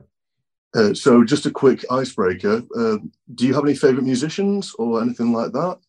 uh, 0.76 0.94
so, 0.94 1.24
just 1.24 1.48
a 1.48 1.52
quick 1.52 1.84
icebreaker. 1.90 2.62
Uh, 2.78 2.98
do 3.34 3.48
you 3.48 3.54
have 3.56 3.64
any 3.64 3.74
favourite 3.74 4.06
musicians 4.06 4.76
or 4.78 5.02
anything 5.02 5.34
like 5.34 5.52
that? 5.54 5.80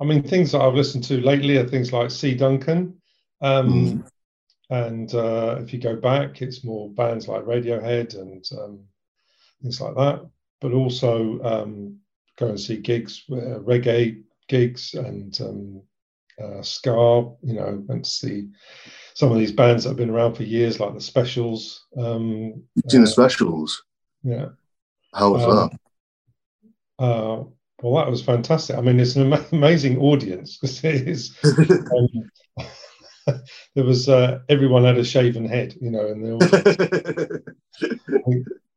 I 0.00 0.04
mean, 0.04 0.22
things 0.22 0.52
that 0.52 0.60
I've 0.60 0.74
listened 0.74 1.04
to 1.04 1.22
lately 1.22 1.56
are 1.56 1.66
things 1.66 1.92
like 1.92 2.10
C. 2.10 2.34
Duncan. 2.34 3.00
Um, 3.40 3.72
mm. 3.72 4.08
And 4.68 5.14
uh, 5.14 5.58
if 5.60 5.72
you 5.72 5.78
go 5.78 5.96
back, 5.96 6.42
it's 6.42 6.64
more 6.64 6.90
bands 6.90 7.28
like 7.28 7.44
Radiohead 7.44 8.20
and 8.20 8.44
um, 8.60 8.80
things 9.62 9.80
like 9.80 9.94
that. 9.94 10.28
But 10.60 10.72
also 10.72 11.40
um, 11.42 11.98
go 12.36 12.48
and 12.48 12.60
see 12.60 12.76
gigs, 12.76 13.22
uh, 13.30 13.60
reggae 13.60 14.22
gigs 14.48 14.92
and 14.92 15.40
um, 15.40 15.82
uh, 16.42 16.62
ska. 16.62 17.32
You 17.42 17.54
know, 17.54 17.84
and 17.88 18.06
see 18.06 18.48
some 19.14 19.30
of 19.30 19.38
these 19.38 19.52
bands 19.52 19.84
that 19.84 19.90
have 19.90 19.96
been 19.96 20.10
around 20.10 20.34
for 20.34 20.44
years, 20.44 20.80
like 20.80 20.94
the 20.94 21.00
Specials. 21.00 21.86
Um, 21.96 22.62
You've 22.74 22.90
seen 22.90 23.02
the 23.02 23.08
uh, 23.08 23.10
Specials? 23.10 23.82
Yeah. 24.22 24.46
How 25.14 25.32
was 25.32 25.42
um, 25.44 25.70
that? 26.98 27.04
Uh, 27.04 27.44
well, 27.82 28.02
that 28.02 28.10
was 28.10 28.22
fantastic. 28.22 28.76
I 28.76 28.80
mean, 28.80 29.00
it's 29.00 29.16
an 29.16 29.32
amazing 29.52 29.98
audience 29.98 30.56
because 30.60 30.82
it 30.84 31.08
is. 31.08 31.36
um, 31.44 32.30
there 33.74 33.84
was 33.84 34.08
uh, 34.08 34.40
everyone 34.48 34.84
had 34.84 34.98
a 34.98 35.04
shaven 35.04 35.48
head, 35.48 35.74
you 35.80 35.90
know, 35.90 36.06
and 36.06 36.42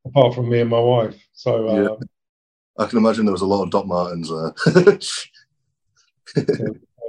apart 0.05 0.35
from 0.35 0.49
me 0.49 0.59
and 0.59 0.69
my 0.69 0.79
wife. 0.79 1.15
So 1.33 1.67
uh, 1.67 1.81
yeah. 1.81 1.95
I 2.77 2.87
can 2.87 2.97
imagine 2.99 3.25
there 3.25 3.31
was 3.31 3.41
a 3.41 3.47
lot 3.47 3.63
of 3.63 3.71
Doc 3.71 3.87
Martens 3.87 4.29
there. 4.29 4.99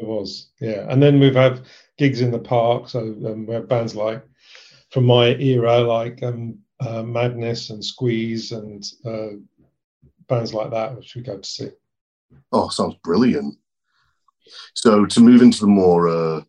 It 0.00 0.06
was, 0.06 0.50
yeah. 0.60 0.86
And 0.88 1.02
then 1.02 1.20
we've 1.20 1.34
had 1.34 1.62
gigs 1.98 2.20
in 2.20 2.30
the 2.30 2.38
park. 2.38 2.88
So 2.88 3.00
um, 3.00 3.46
we 3.46 3.54
have 3.54 3.68
bands 3.68 3.94
like 3.94 4.22
from 4.90 5.04
my 5.04 5.34
era, 5.36 5.80
like 5.80 6.22
um, 6.22 6.58
uh, 6.80 7.02
Madness 7.02 7.70
and 7.70 7.84
Squeeze 7.84 8.52
and 8.52 8.84
uh, 9.04 9.38
bands 10.28 10.52
like 10.52 10.70
that, 10.70 10.96
which 10.96 11.14
we 11.14 11.22
go 11.22 11.38
to 11.38 11.48
see. 11.48 11.70
Oh, 12.52 12.68
sounds 12.68 12.96
brilliant. 13.02 13.56
So 14.74 15.06
to 15.06 15.20
move 15.20 15.42
into 15.42 15.60
the 15.60 15.66
more 15.66 16.08
uh, 16.08 16.42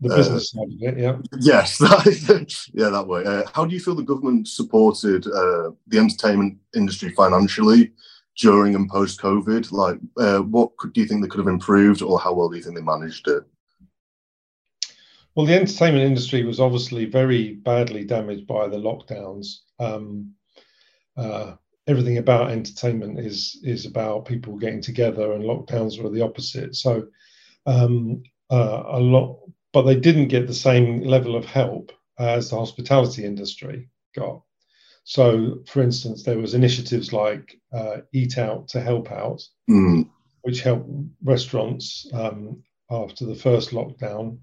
the 0.00 0.14
business 0.14 0.54
uh, 0.54 0.58
side 0.58 0.68
of 0.72 0.94
it, 0.94 0.98
yeah. 0.98 1.18
Yes, 1.40 1.78
that, 1.78 2.54
yeah, 2.72 2.90
that 2.90 3.06
way. 3.06 3.24
Uh, 3.24 3.44
how 3.54 3.64
do 3.64 3.74
you 3.74 3.80
feel 3.80 3.94
the 3.94 4.02
government 4.02 4.48
supported 4.48 5.26
uh, 5.26 5.70
the 5.86 5.98
entertainment 5.98 6.58
industry 6.74 7.10
financially 7.10 7.92
during 8.38 8.74
and 8.74 8.88
post 8.88 9.20
COVID? 9.20 9.72
Like, 9.72 9.98
uh, 10.18 10.38
what 10.38 10.76
could, 10.76 10.92
do 10.92 11.00
you 11.00 11.06
think 11.06 11.22
they 11.22 11.28
could 11.28 11.40
have 11.40 11.48
improved, 11.48 12.02
or 12.02 12.18
how 12.18 12.32
well 12.32 12.48
do 12.48 12.56
you 12.56 12.62
think 12.62 12.76
they 12.76 12.82
managed 12.82 13.28
it? 13.28 13.44
Well, 15.34 15.46
the 15.46 15.54
entertainment 15.54 16.04
industry 16.04 16.44
was 16.44 16.60
obviously 16.60 17.04
very 17.04 17.54
badly 17.54 18.04
damaged 18.04 18.46
by 18.46 18.68
the 18.68 18.78
lockdowns. 18.78 19.58
Um, 19.78 20.32
uh, 21.16 21.56
everything 21.86 22.18
about 22.18 22.50
entertainment 22.50 23.18
is 23.18 23.60
is 23.62 23.86
about 23.86 24.24
people 24.24 24.56
getting 24.56 24.80
together, 24.80 25.32
and 25.32 25.44
lockdowns 25.44 26.02
were 26.02 26.10
the 26.10 26.22
opposite. 26.22 26.74
So, 26.74 27.08
um, 27.66 28.22
uh, 28.50 28.82
a 28.86 29.00
lot 29.00 29.40
but 29.76 29.82
they 29.82 30.00
didn't 30.00 30.28
get 30.28 30.46
the 30.46 30.54
same 30.54 31.02
level 31.02 31.36
of 31.36 31.44
help 31.44 31.92
as 32.18 32.48
the 32.48 32.56
hospitality 32.56 33.26
industry 33.26 33.90
got. 34.14 34.40
So, 35.08 35.60
for 35.68 35.82
instance, 35.82 36.24
there 36.24 36.38
was 36.38 36.54
initiatives 36.54 37.12
like 37.12 37.60
uh, 37.72 37.98
Eat 38.12 38.38
Out 38.38 38.66
to 38.70 38.80
Help 38.80 39.12
Out, 39.12 39.40
mm. 39.70 40.10
which 40.42 40.62
helped 40.62 40.90
restaurants 41.22 42.10
um, 42.12 42.60
after 42.90 43.24
the 43.24 43.36
first 43.36 43.70
lockdown 43.70 44.38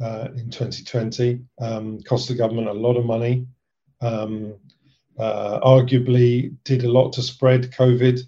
uh, 0.00 0.30
in 0.34 0.50
2020. 0.50 1.44
Um, 1.60 2.00
cost 2.00 2.26
the 2.26 2.34
government 2.34 2.66
a 2.66 2.72
lot 2.72 2.96
of 2.96 3.06
money. 3.06 3.46
Um, 4.00 4.56
uh, 5.16 5.60
arguably, 5.60 6.56
did 6.64 6.82
a 6.82 6.90
lot 6.90 7.12
to 7.12 7.22
spread 7.22 7.70
COVID, 7.70 8.18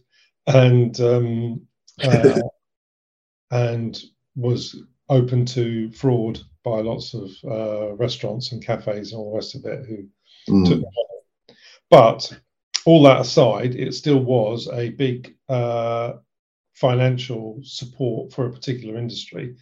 and 0.46 1.00
um, 1.00 1.66
uh, 2.04 2.42
and 3.50 4.00
was 4.36 4.84
open 5.08 5.44
to 5.46 5.90
fraud 5.90 6.38
by 6.62 6.80
lots 6.80 7.12
of 7.12 7.30
uh, 7.44 7.92
restaurants 7.96 8.52
and 8.52 8.64
cafes 8.64 9.10
and 9.10 9.18
all 9.18 9.32
the 9.32 9.36
rest 9.36 9.56
of 9.56 9.64
it 9.64 9.84
who 9.84 10.06
mm. 10.48 10.68
took 10.68 10.84
But 11.90 12.40
all 12.84 13.02
that 13.04 13.20
aside, 13.20 13.74
it 13.74 13.94
still 13.94 14.18
was 14.18 14.68
a 14.72 14.90
big 14.90 15.36
uh, 15.48 16.14
financial 16.74 17.60
support 17.62 18.32
for 18.32 18.46
a 18.46 18.52
particular 18.52 18.98
industry 18.98 19.56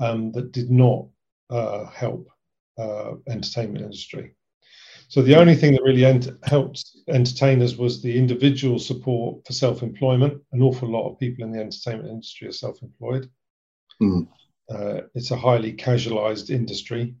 um, 0.00 0.32
that 0.32 0.52
did 0.52 0.70
not 0.70 1.06
uh, 1.50 1.86
help 1.86 2.28
uh, 2.78 3.12
entertainment 3.28 3.84
industry. 3.84 4.34
So 5.08 5.22
the 5.22 5.36
only 5.36 5.54
thing 5.54 5.72
that 5.72 5.82
really 5.82 6.04
ent- 6.04 6.36
helped 6.44 6.84
entertainers 7.08 7.76
was 7.76 8.02
the 8.02 8.18
individual 8.18 8.78
support 8.78 9.46
for 9.46 9.52
self-employment. 9.52 10.40
An 10.52 10.62
awful 10.62 10.88
lot 10.88 11.08
of 11.08 11.18
people 11.18 11.44
in 11.44 11.52
the 11.52 11.60
entertainment 11.60 12.08
industry 12.08 12.48
are 12.48 12.52
self-employed. 12.52 13.30
Mm. 14.02 14.26
Uh, 14.68 15.02
it's 15.14 15.30
a 15.30 15.36
highly 15.36 15.72
casualized 15.72 16.50
industry. 16.50 17.14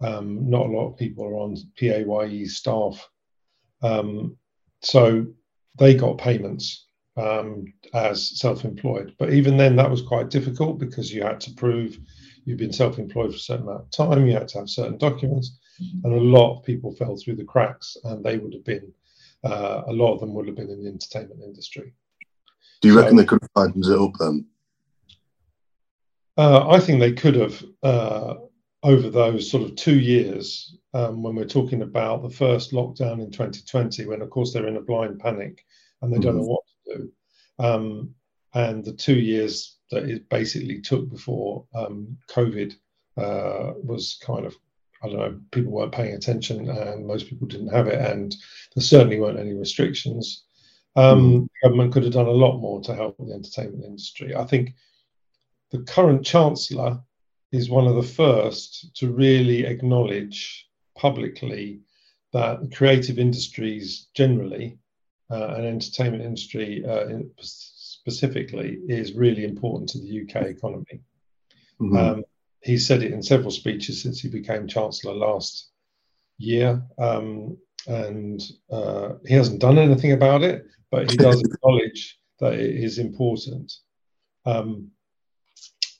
Um, 0.00 0.50
not 0.50 0.66
a 0.66 0.70
lot 0.70 0.88
of 0.88 0.98
people 0.98 1.24
are 1.24 1.36
on 1.36 1.56
PAYE 1.76 2.46
staff. 2.46 3.08
Um, 3.82 4.36
so 4.80 5.26
they 5.78 5.94
got 5.94 6.18
payments 6.18 6.86
um, 7.16 7.72
as 7.94 8.38
self 8.38 8.64
employed. 8.64 9.14
But 9.18 9.32
even 9.32 9.56
then, 9.56 9.76
that 9.76 9.90
was 9.90 10.02
quite 10.02 10.30
difficult 10.30 10.78
because 10.78 11.12
you 11.12 11.22
had 11.22 11.40
to 11.40 11.52
prove 11.52 11.98
you've 12.44 12.58
been 12.58 12.72
self 12.72 12.98
employed 12.98 13.30
for 13.30 13.36
a 13.36 13.40
certain 13.40 13.66
amount 13.66 13.82
of 13.82 13.90
time, 13.90 14.26
you 14.26 14.32
had 14.32 14.48
to 14.48 14.58
have 14.58 14.70
certain 14.70 14.98
documents, 14.98 15.58
and 15.78 16.12
a 16.12 16.20
lot 16.20 16.56
of 16.56 16.64
people 16.64 16.94
fell 16.94 17.16
through 17.16 17.36
the 17.36 17.44
cracks, 17.44 17.96
and 18.04 18.24
they 18.24 18.38
would 18.38 18.54
have 18.54 18.64
been, 18.64 18.92
uh, 19.44 19.82
a 19.86 19.92
lot 19.92 20.14
of 20.14 20.20
them 20.20 20.32
would 20.34 20.46
have 20.46 20.56
been 20.56 20.70
in 20.70 20.82
the 20.82 20.88
entertainment 20.88 21.42
industry. 21.42 21.92
Do 22.80 22.88
you 22.88 22.94
so, 22.94 23.00
reckon 23.00 23.16
they 23.16 23.24
could 23.24 23.42
have 23.42 23.52
tightened 23.54 23.84
it 23.84 24.00
up 24.00 24.12
then? 24.18 24.46
Uh, 26.36 26.68
I 26.68 26.78
think 26.78 27.00
they 27.00 27.12
could 27.12 27.34
have, 27.34 27.64
uh, 27.82 28.34
over 28.82 29.10
those 29.10 29.50
sort 29.50 29.64
of 29.64 29.76
two 29.76 29.98
years, 29.98 30.76
um, 30.94 31.22
when 31.22 31.34
we're 31.34 31.44
talking 31.44 31.82
about 31.82 32.22
the 32.22 32.30
first 32.30 32.72
lockdown 32.72 33.20
in 33.20 33.30
2020, 33.30 34.06
when 34.06 34.22
of 34.22 34.30
course 34.30 34.52
they're 34.52 34.68
in 34.68 34.76
a 34.76 34.80
blind 34.80 35.18
panic 35.18 35.64
and 36.00 36.12
they 36.12 36.16
mm-hmm. 36.16 36.24
don't 36.24 36.36
know 36.36 36.44
what 36.44 36.62
to 36.86 36.96
do, 36.96 37.12
um, 37.58 38.14
and 38.54 38.84
the 38.84 38.92
two 38.92 39.18
years 39.18 39.78
that 39.90 40.04
it 40.04 40.28
basically 40.28 40.80
took 40.80 41.10
before 41.10 41.64
um, 41.74 42.16
COVID 42.28 42.74
uh, 43.16 43.72
was 43.82 44.18
kind 44.24 44.46
of, 44.46 44.54
I 45.02 45.08
don't 45.08 45.16
know, 45.16 45.40
people 45.50 45.72
weren't 45.72 45.92
paying 45.92 46.14
attention 46.14 46.68
and 46.68 47.06
most 47.06 47.28
people 47.28 47.48
didn't 47.48 47.74
have 47.74 47.88
it, 47.88 48.00
and 48.00 48.34
there 48.74 48.82
certainly 48.82 49.18
weren't 49.18 49.40
any 49.40 49.54
restrictions. 49.54 50.44
Mm-hmm. 50.96 51.44
Government 51.62 51.92
could 51.92 52.04
have 52.04 52.12
done 52.12 52.26
a 52.26 52.30
lot 52.30 52.58
more 52.58 52.80
to 52.82 52.94
help 52.94 53.16
the 53.18 53.32
entertainment 53.32 53.84
industry. 53.84 54.34
I 54.34 54.44
think 54.44 54.74
the 55.70 55.80
current 55.82 56.24
chancellor 56.24 57.00
is 57.52 57.70
one 57.70 57.86
of 57.86 57.94
the 57.94 58.02
first 58.02 58.94
to 58.96 59.10
really 59.10 59.64
acknowledge 59.64 60.68
publicly 60.96 61.80
that 62.32 62.70
creative 62.74 63.18
industries 63.18 64.08
generally 64.14 64.78
uh, 65.30 65.54
and 65.56 65.66
entertainment 65.66 66.22
industry 66.22 66.84
uh, 66.86 67.06
specifically 67.40 68.78
is 68.88 69.14
really 69.14 69.44
important 69.44 69.88
to 69.88 69.98
the 69.98 70.22
UK 70.22 70.46
economy. 70.46 71.00
Mm-hmm. 71.80 71.96
Um, 71.96 72.24
he 72.62 72.76
said 72.76 73.02
it 73.02 73.12
in 73.12 73.22
several 73.22 73.50
speeches 73.50 74.02
since 74.02 74.20
he 74.20 74.28
became 74.28 74.66
chancellor 74.66 75.14
last 75.14 75.70
year, 76.38 76.82
um, 76.98 77.56
and 77.86 78.42
uh, 78.70 79.10
he 79.26 79.34
hasn't 79.34 79.60
done 79.60 79.78
anything 79.78 80.12
about 80.12 80.42
it, 80.42 80.66
but 80.90 81.10
he 81.10 81.16
does 81.16 81.40
acknowledge 81.44 82.18
that 82.40 82.54
it 82.54 82.74
is 82.76 82.98
important. 82.98 83.72
Um, 84.44 84.90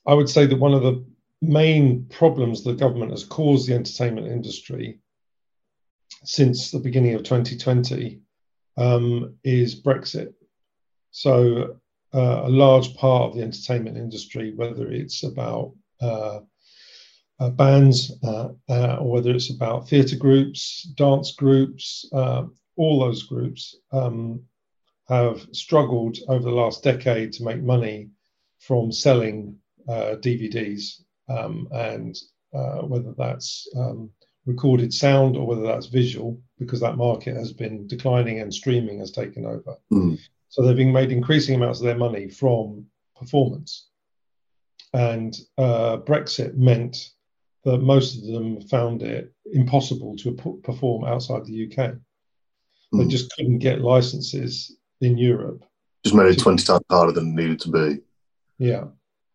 I 0.06 0.14
would 0.14 0.28
say 0.28 0.46
that 0.46 0.58
one 0.58 0.74
of 0.74 0.82
the 0.82 1.04
main 1.40 2.06
problems 2.06 2.62
the 2.62 2.74
government 2.74 3.12
has 3.12 3.24
caused 3.24 3.68
the 3.68 3.74
entertainment 3.74 4.26
industry 4.26 4.98
since 6.24 6.70
the 6.70 6.80
beginning 6.80 7.14
of 7.14 7.22
2020 7.22 8.20
um, 8.76 9.34
is 9.44 9.80
Brexit. 9.80 10.34
So, 11.10 11.76
uh, 12.14 12.42
a 12.44 12.48
large 12.48 12.94
part 12.94 13.30
of 13.30 13.36
the 13.36 13.42
entertainment 13.42 13.96
industry, 13.96 14.54
whether 14.54 14.90
it's 14.90 15.24
about 15.24 15.74
uh, 16.00 16.40
uh, 17.40 17.50
bands 17.50 18.12
uh, 18.24 18.48
uh, 18.68 18.96
or 18.96 19.12
whether 19.12 19.30
it's 19.30 19.50
about 19.50 19.88
theatre 19.88 20.16
groups, 20.16 20.82
dance 20.96 21.32
groups, 21.32 22.08
uh, 22.12 22.44
all 22.76 22.98
those 22.98 23.24
groups 23.24 23.76
um, 23.92 24.42
have 25.08 25.46
struggled 25.52 26.18
over 26.28 26.42
the 26.42 26.50
last 26.50 26.82
decade 26.82 27.32
to 27.32 27.44
make 27.44 27.62
money 27.62 28.08
from 28.60 28.90
selling 28.90 29.56
DVDs, 29.88 31.02
um, 31.28 31.68
and 31.72 32.16
uh, 32.54 32.82
whether 32.82 33.12
that's 33.16 33.68
um, 33.76 34.10
recorded 34.46 34.92
sound 34.92 35.36
or 35.36 35.46
whether 35.46 35.62
that's 35.62 35.86
visual, 35.86 36.40
because 36.58 36.80
that 36.80 36.96
market 36.96 37.36
has 37.36 37.52
been 37.52 37.86
declining 37.86 38.40
and 38.40 38.52
streaming 38.52 38.98
has 38.98 39.10
taken 39.10 39.44
over. 39.44 39.76
Mm. 39.92 40.18
So 40.48 40.62
they've 40.62 40.76
been 40.76 40.92
made 40.92 41.12
increasing 41.12 41.54
amounts 41.54 41.80
of 41.80 41.86
their 41.86 41.98
money 41.98 42.28
from 42.28 42.86
performance. 43.16 43.88
And 44.94 45.36
uh, 45.58 45.98
Brexit 45.98 46.56
meant 46.56 47.10
that 47.64 47.78
most 47.78 48.16
of 48.16 48.32
them 48.32 48.62
found 48.62 49.02
it 49.02 49.32
impossible 49.52 50.16
to 50.16 50.32
perform 50.62 51.04
outside 51.04 51.44
the 51.44 51.66
UK. 51.66 51.94
They 52.92 53.04
mm. 53.04 53.10
just 53.10 53.30
couldn't 53.32 53.58
get 53.58 53.82
licenses 53.82 54.76
in 55.02 55.18
Europe. 55.18 55.64
Just 56.04 56.14
made 56.14 56.28
it 56.28 56.38
20 56.38 56.64
times 56.64 56.84
harder 56.90 57.12
than 57.12 57.28
it 57.28 57.42
needed 57.42 57.60
to 57.60 57.70
be. 57.70 57.98
Yeah. 58.58 58.84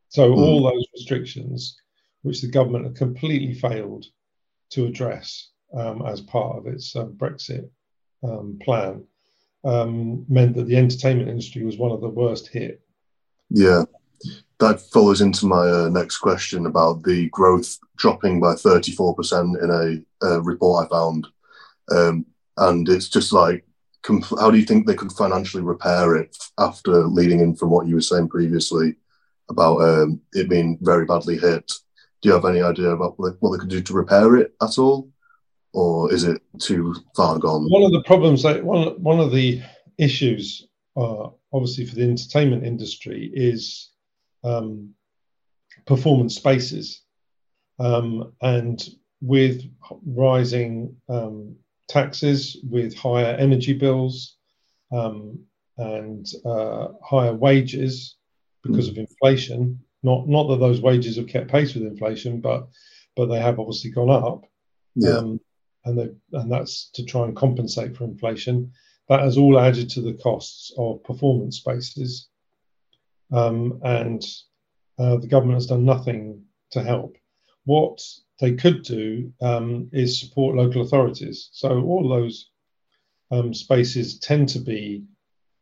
So 0.09 0.31
mm. 0.31 0.38
all 0.38 0.63
those 0.63 0.85
restrictions, 0.93 1.75
which 2.23 2.41
the 2.41 2.47
government 2.47 2.85
have 2.85 2.95
completely 2.95 3.53
failed 3.53 4.05
to 4.71 4.85
address 4.85 5.49
um, 5.73 6.03
as 6.05 6.21
part 6.21 6.57
of 6.57 6.67
its 6.67 6.95
uh, 6.95 7.05
Brexit 7.05 7.69
um, 8.23 8.59
plan, 8.61 9.03
um, 9.63 10.25
meant 10.27 10.55
that 10.55 10.67
the 10.67 10.77
entertainment 10.77 11.29
industry 11.29 11.63
was 11.63 11.77
one 11.77 11.91
of 11.91 12.01
the 12.01 12.09
worst 12.09 12.47
hit. 12.47 12.81
Yeah, 13.49 13.83
that 14.59 14.79
follows 14.79 15.21
into 15.21 15.45
my 15.45 15.67
uh, 15.67 15.89
next 15.89 16.17
question 16.17 16.65
about 16.65 17.03
the 17.03 17.29
growth 17.29 17.77
dropping 17.97 18.39
by 18.39 18.53
34% 18.53 19.61
in 19.61 20.05
a, 20.21 20.25
a 20.25 20.41
report 20.41 20.85
I 20.85 20.89
found. 20.89 21.27
Um, 21.91 22.25
and 22.57 22.87
it's 22.87 23.09
just 23.09 23.33
like, 23.33 23.65
how 24.39 24.51
do 24.51 24.57
you 24.57 24.65
think 24.65 24.85
they 24.85 24.95
could 24.95 25.11
financially 25.11 25.63
repair 25.63 26.15
it 26.15 26.35
after 26.57 27.05
leading 27.07 27.39
in 27.39 27.55
from 27.55 27.69
what 27.69 27.87
you 27.87 27.95
were 27.95 28.01
saying 28.01 28.29
previously 28.29 28.95
about 29.49 29.81
um, 29.81 30.21
it 30.33 30.49
being 30.49 30.77
very 30.81 31.05
badly 31.05 31.37
hit? 31.37 31.71
Do 32.23 32.29
you 32.29 32.35
have 32.35 32.45
any 32.45 32.61
idea 32.61 32.89
about 32.89 33.19
what 33.19 33.51
they 33.51 33.59
could 33.59 33.69
do 33.69 33.81
to 33.81 33.93
repair 33.93 34.37
it 34.37 34.55
at 34.61 34.77
all? 34.77 35.11
Or 35.73 36.11
is 36.13 36.23
it 36.23 36.41
too 36.57 36.95
far 37.17 37.37
gone? 37.37 37.69
One 37.69 37.83
of 37.83 37.91
the 37.91 38.03
problems, 38.03 38.45
one, 38.45 39.01
one 39.03 39.19
of 39.19 39.33
the 39.33 39.61
issues, 39.97 40.65
uh, 40.95 41.29
obviously, 41.51 41.85
for 41.85 41.95
the 41.95 42.03
entertainment 42.03 42.65
industry 42.65 43.29
is 43.33 43.89
um, 44.45 44.93
performance 45.85 46.35
spaces. 46.35 47.01
Um, 47.79 48.31
and 48.41 48.87
with 49.19 49.63
rising 50.05 50.95
um, 51.09 51.57
taxes, 51.89 52.57
with 52.69 52.95
higher 52.95 53.35
energy 53.35 53.73
bills, 53.73 54.37
um, 54.93 55.39
and 55.77 56.25
uh, 56.45 56.89
higher 57.03 57.33
wages 57.33 58.15
because 58.63 58.87
of 58.87 58.97
inflation, 58.97 59.83
not 60.03 60.27
not 60.27 60.48
that 60.50 60.60
those 60.60 60.81
wages 60.81 61.15
have 61.15 61.27
kept 61.27 61.51
pace 61.51 61.74
with 61.74 61.83
inflation, 61.83 62.41
but 62.41 62.67
but 63.15 63.27
they 63.27 63.39
have 63.39 63.60
obviously 63.60 63.91
gone 63.91 64.10
up. 64.10 64.45
Yeah. 64.95 65.17
Um, 65.17 65.39
and 65.86 65.98
they, 65.98 66.10
and 66.38 66.51
that's 66.51 66.89
to 66.93 67.03
try 67.03 67.25
and 67.25 67.36
compensate 67.36 67.95
for 67.95 68.05
inflation. 68.05 68.72
That 69.10 69.22
has 69.22 69.38
all 69.38 69.60
added 69.60 69.89
to 69.91 70.01
the 70.01 70.13
costs 70.13 70.74
of 70.77 71.03
performance 71.03 71.57
spaces. 71.57 72.29
Um, 73.31 73.79
and 73.83 74.24
uh, 74.98 75.17
the 75.17 75.27
government 75.27 75.57
has 75.57 75.67
done 75.67 75.86
nothing 75.86 76.43
to 76.72 76.83
help. 76.83 77.17
What 77.65 78.01
they 78.39 78.53
could 78.55 78.83
do 78.83 79.33
um, 79.41 79.89
is 79.91 80.19
support 80.19 80.55
local 80.55 80.81
authorities. 80.81 81.50
So 81.51 81.81
all 81.81 82.07
those 82.07 82.50
um, 83.31 83.53
spaces 83.53 84.19
tend 84.19 84.50
to 84.50 84.60
be 84.60 85.03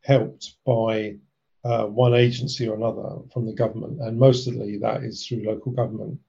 helped 0.03 0.55
by 0.65 1.15
uh, 1.63 1.85
one 1.85 2.13
agency 2.13 2.67
or 2.67 2.75
another 2.75 3.19
from 3.31 3.45
the 3.45 3.53
government, 3.53 4.01
and 4.01 4.17
mostly 4.17 4.77
that 4.77 5.03
is 5.03 5.25
through 5.25 5.45
local 5.45 5.71
government. 5.71 6.19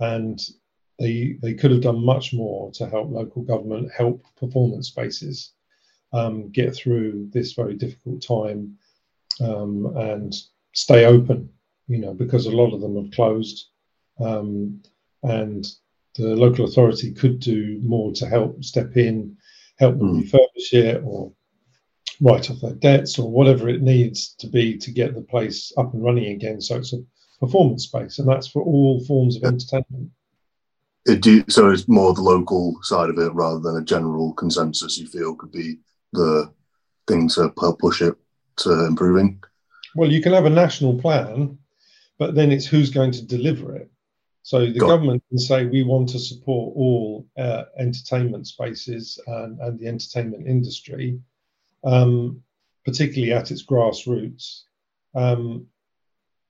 And 0.00 0.40
they 0.98 1.38
they 1.42 1.54
could 1.54 1.70
have 1.70 1.82
done 1.82 2.04
much 2.04 2.32
more 2.32 2.70
to 2.72 2.88
help 2.88 3.10
local 3.10 3.42
government 3.42 3.90
help 3.96 4.24
performance 4.38 4.88
spaces 4.88 5.52
um, 6.12 6.50
get 6.50 6.74
through 6.74 7.28
this 7.32 7.52
very 7.52 7.74
difficult 7.74 8.22
time 8.22 8.76
um, 9.40 9.94
and 9.96 10.34
stay 10.72 11.04
open 11.06 11.50
you 11.88 11.98
know, 11.98 12.14
because 12.14 12.46
a 12.46 12.50
lot 12.50 12.74
of 12.74 12.80
them 12.80 12.96
have 12.96 13.12
closed, 13.12 13.68
um, 14.20 14.82
and 15.22 15.66
the 16.16 16.34
local 16.34 16.64
authority 16.64 17.12
could 17.12 17.38
do 17.40 17.80
more 17.82 18.12
to 18.12 18.26
help 18.26 18.62
step 18.64 18.96
in, 18.96 19.36
help 19.78 19.98
them 19.98 20.14
mm. 20.14 20.22
refurbish 20.22 20.72
it, 20.72 21.02
or 21.04 21.32
write 22.20 22.50
off 22.50 22.60
their 22.60 22.74
debts, 22.74 23.18
or 23.18 23.30
whatever 23.30 23.68
it 23.68 23.82
needs 23.82 24.34
to 24.38 24.46
be 24.46 24.76
to 24.78 24.90
get 24.90 25.14
the 25.14 25.22
place 25.22 25.72
up 25.76 25.92
and 25.94 26.02
running 26.02 26.32
again. 26.32 26.60
So 26.60 26.76
it's 26.76 26.92
a 26.92 27.02
performance 27.40 27.84
space, 27.84 28.18
and 28.18 28.28
that's 28.28 28.48
for 28.48 28.62
all 28.62 29.04
forms 29.04 29.36
of 29.36 29.44
entertainment. 29.44 30.10
It 31.04 31.22
do, 31.22 31.44
so 31.48 31.70
it's 31.70 31.86
more 31.86 32.14
the 32.14 32.22
local 32.22 32.78
side 32.82 33.10
of 33.10 33.18
it 33.18 33.32
rather 33.32 33.60
than 33.60 33.76
a 33.76 33.84
general 33.84 34.32
consensus 34.34 34.98
you 34.98 35.06
feel 35.06 35.36
could 35.36 35.52
be 35.52 35.78
the 36.12 36.52
thing 37.06 37.28
to 37.28 37.50
push 37.78 38.02
it 38.02 38.14
to 38.56 38.86
improving. 38.86 39.40
Well, 39.94 40.10
you 40.10 40.20
can 40.20 40.32
have 40.32 40.46
a 40.46 40.50
national 40.50 40.98
plan 40.98 41.58
but 42.18 42.34
then 42.34 42.50
it's 42.50 42.66
who's 42.66 42.90
going 42.90 43.12
to 43.12 43.26
deliver 43.26 43.76
it. 43.76 43.90
So 44.42 44.66
the 44.66 44.78
Got 44.78 44.88
government 44.88 45.22
can 45.28 45.38
say 45.38 45.66
we 45.66 45.82
want 45.82 46.08
to 46.10 46.18
support 46.18 46.76
all 46.76 47.26
uh, 47.36 47.64
entertainment 47.78 48.46
spaces 48.46 49.20
and, 49.26 49.58
and, 49.58 49.78
the 49.78 49.88
entertainment 49.88 50.46
industry, 50.46 51.18
um, 51.84 52.42
particularly 52.84 53.32
at 53.32 53.50
its 53.50 53.64
grassroots. 53.64 54.62
Um, 55.14 55.66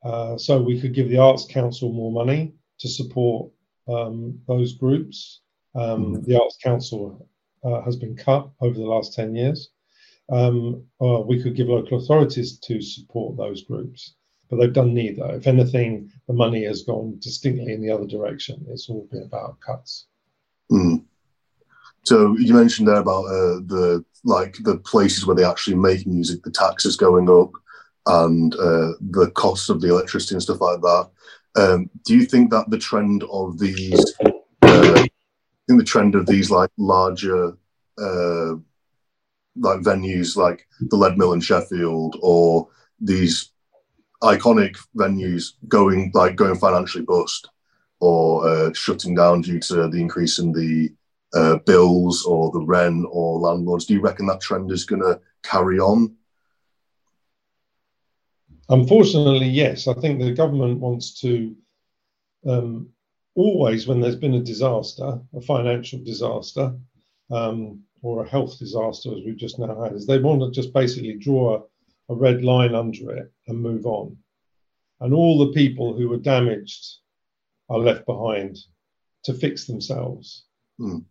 uh, 0.05 0.37
so 0.37 0.61
we 0.61 0.81
could 0.81 0.95
give 0.95 1.09
the 1.09 1.19
Arts 1.19 1.47
Council 1.47 1.93
more 1.93 2.13
money 2.13 2.55
to 2.79 2.89
support 2.89 3.51
um, 3.89 4.41
those 4.47 4.75
groups. 4.75 5.41
Mm. 5.75 6.25
The 6.25 6.41
Arts 6.41 6.59
Council 6.63 7.29
uh, 7.65 7.81
has 7.83 7.97
been 7.97 8.17
cut 8.17 8.49
over 8.61 8.75
the 8.75 8.87
last 8.87 9.15
10 9.15 9.35
years. 9.35 9.71
Um, 10.29 10.85
we 11.01 11.43
could 11.43 11.55
give 11.55 11.69
local 11.69 11.99
authorities 11.99 12.59
to 12.61 12.81
support 12.81 13.37
those 13.37 13.63
groups 13.63 14.15
but 14.49 14.57
they've 14.57 14.73
done 14.73 14.95
neither. 14.95 15.35
If 15.35 15.47
anything, 15.47 16.13
the 16.27 16.33
money 16.33 16.65
has 16.65 16.83
gone 16.83 17.19
distinctly 17.21 17.73
in 17.73 17.83
the 17.83 17.91
other 17.91 18.07
direction. 18.07 18.65
It's 18.69 18.89
all 18.89 19.09
been 19.11 19.25
about 19.25 19.61
cuts. 19.61 20.07
Mm. 20.71 21.05
So 22.07 22.37
you 22.39 22.55
mentioned 22.55 22.87
there 22.87 23.01
about 23.01 23.25
uh, 23.25 23.59
the 23.67 24.05
like 24.23 24.57
the 24.63 24.79
places 24.79 25.27
where 25.27 25.35
they 25.35 25.45
actually 25.45 25.77
make 25.77 26.07
music, 26.07 26.43
the 26.43 26.53
taxes 26.53 26.97
going 26.97 27.29
up, 27.29 27.51
and 28.07 28.55
uh, 28.55 28.93
the 29.01 29.33
cost 29.35 29.71
of 29.71 29.81
the 29.81 29.89
electricity 29.89 30.37
and 30.37 30.43
stuff 30.43 30.61
like 30.61 30.81
that. 30.81 31.11
Um, 31.57 31.91
do 32.05 32.17
you 32.17 32.25
think 32.25 32.51
that 32.51 32.71
the 32.71 32.79
trend 32.79 33.25
of 33.25 33.59
these, 33.59 34.15
uh, 34.63 35.05
the 35.67 35.85
trend 35.85 36.15
of 36.15 36.27
these 36.27 36.49
like 36.49 36.71
larger 36.79 37.57
uh, 37.99 38.55
like 39.59 39.81
venues 39.81 40.37
like 40.37 40.65
the 40.79 40.97
Leadmill 40.97 41.35
in 41.35 41.41
Sheffield 41.41 42.19
or 42.23 42.69
these 43.01 43.51
iconic 44.23 44.77
venues 44.97 45.55
going 45.67 46.13
like 46.15 46.37
going 46.37 46.57
financially 46.57 47.05
bust 47.05 47.49
or 47.99 48.49
uh, 48.49 48.73
shutting 48.75 49.17
down 49.17 49.41
due 49.41 49.59
to 49.59 49.89
the 49.89 49.99
increase 49.99 50.39
in 50.39 50.53
the 50.53 50.91
uh, 51.35 51.57
bills 51.67 52.25
or 52.25 52.51
the 52.51 52.61
rent 52.61 53.07
or 53.11 53.39
landlords. 53.39 53.87
Do 53.87 53.95
you 53.95 54.01
reckon 54.01 54.27
that 54.27 54.41
trend 54.41 54.71
is 54.71 54.85
going 54.85 55.03
to 55.03 55.21
carry 55.43 55.79
on? 55.79 56.15
Unfortunately, 58.69 59.49
yes. 59.49 59.87
I 59.87 59.95
think 59.95 60.21
the 60.21 60.33
government 60.33 60.81
wants 60.81 61.21
to 61.21 61.55
um, 62.47 62.89
always, 63.35 63.87
when 63.87 64.01
there's 64.01 64.17
been 64.17 64.35
a 64.35 64.43
disaster, 64.43 65.21
a 65.35 65.41
financial 65.41 66.01
disaster, 66.03 66.75
um, 67.31 67.83
or 68.03 68.25
a 68.25 68.29
health 68.29 68.59
disaster, 68.59 69.11
as 69.11 69.25
we've 69.25 69.37
just 69.37 69.59
now 69.59 69.83
had, 69.83 69.93
is 69.93 70.07
they 70.07 70.19
want 70.19 70.41
to 70.41 70.51
just 70.51 70.73
basically 70.73 71.15
draw 71.15 71.63
a 72.09 72.15
red 72.15 72.43
line 72.43 72.75
under 72.75 73.13
it 73.17 73.33
and 73.49 73.61
move 73.61 73.87
on. 73.87 74.17
And 75.01 75.13
all 75.13 75.39
the 75.39 75.53
people 75.53 75.95
who 75.95 76.09
were 76.09 76.17
damaged 76.19 76.99
are 77.69 77.79
left 77.79 78.07
behind 78.07 78.59
to 79.25 79.35
fix 79.35 79.67
themselves. 79.67 80.45
Mm. 80.81 81.05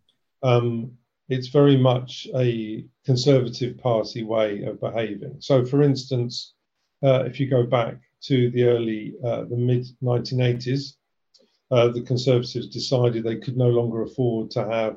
Um, 0.46 0.92
it's 1.28 1.48
very 1.48 1.76
much 1.76 2.28
a 2.34 2.84
Conservative 3.04 3.78
Party 3.78 4.22
way 4.22 4.62
of 4.62 4.80
behaving. 4.80 5.36
So, 5.40 5.64
for 5.64 5.82
instance, 5.82 6.54
uh, 7.02 7.24
if 7.24 7.40
you 7.40 7.48
go 7.48 7.64
back 7.64 7.96
to 8.28 8.50
the 8.50 8.64
early, 8.64 9.14
uh, 9.24 9.44
the 9.44 9.56
mid 9.56 9.86
1980s, 10.02 10.94
uh, 11.70 11.88
the 11.88 12.02
Conservatives 12.02 12.68
decided 12.68 13.24
they 13.24 13.36
could 13.44 13.56
no 13.56 13.68
longer 13.68 14.02
afford 14.02 14.50
to 14.52 14.64
have 14.64 14.96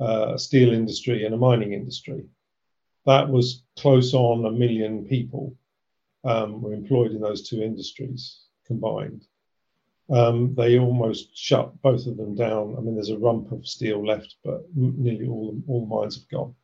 uh, 0.00 0.34
a 0.34 0.38
steel 0.38 0.72
industry 0.72 1.24
and 1.24 1.34
a 1.34 1.38
mining 1.38 1.72
industry 1.72 2.24
that 3.06 3.28
was 3.28 3.62
close 3.78 4.14
on 4.14 4.46
a 4.46 4.50
million 4.50 5.04
people 5.04 5.54
um, 6.24 6.62
were 6.62 6.72
employed 6.72 7.12
in 7.12 7.20
those 7.20 7.48
two 7.48 7.62
industries 7.62 8.40
combined. 8.66 9.26
Um, 10.10 10.54
they 10.54 10.78
almost 10.78 11.36
shut 11.36 11.80
both 11.80 12.06
of 12.06 12.16
them 12.16 12.34
down. 12.34 12.74
I 12.76 12.80
mean, 12.80 12.94
there's 12.94 13.10
a 13.10 13.18
rump 13.18 13.52
of 13.52 13.66
steel 13.66 14.04
left, 14.04 14.36
but 14.44 14.62
nearly 14.74 15.26
all 15.26 15.58
all 15.66 15.80
the 15.80 15.94
mines 15.94 16.16
have 16.16 16.28
gone. 16.28 16.54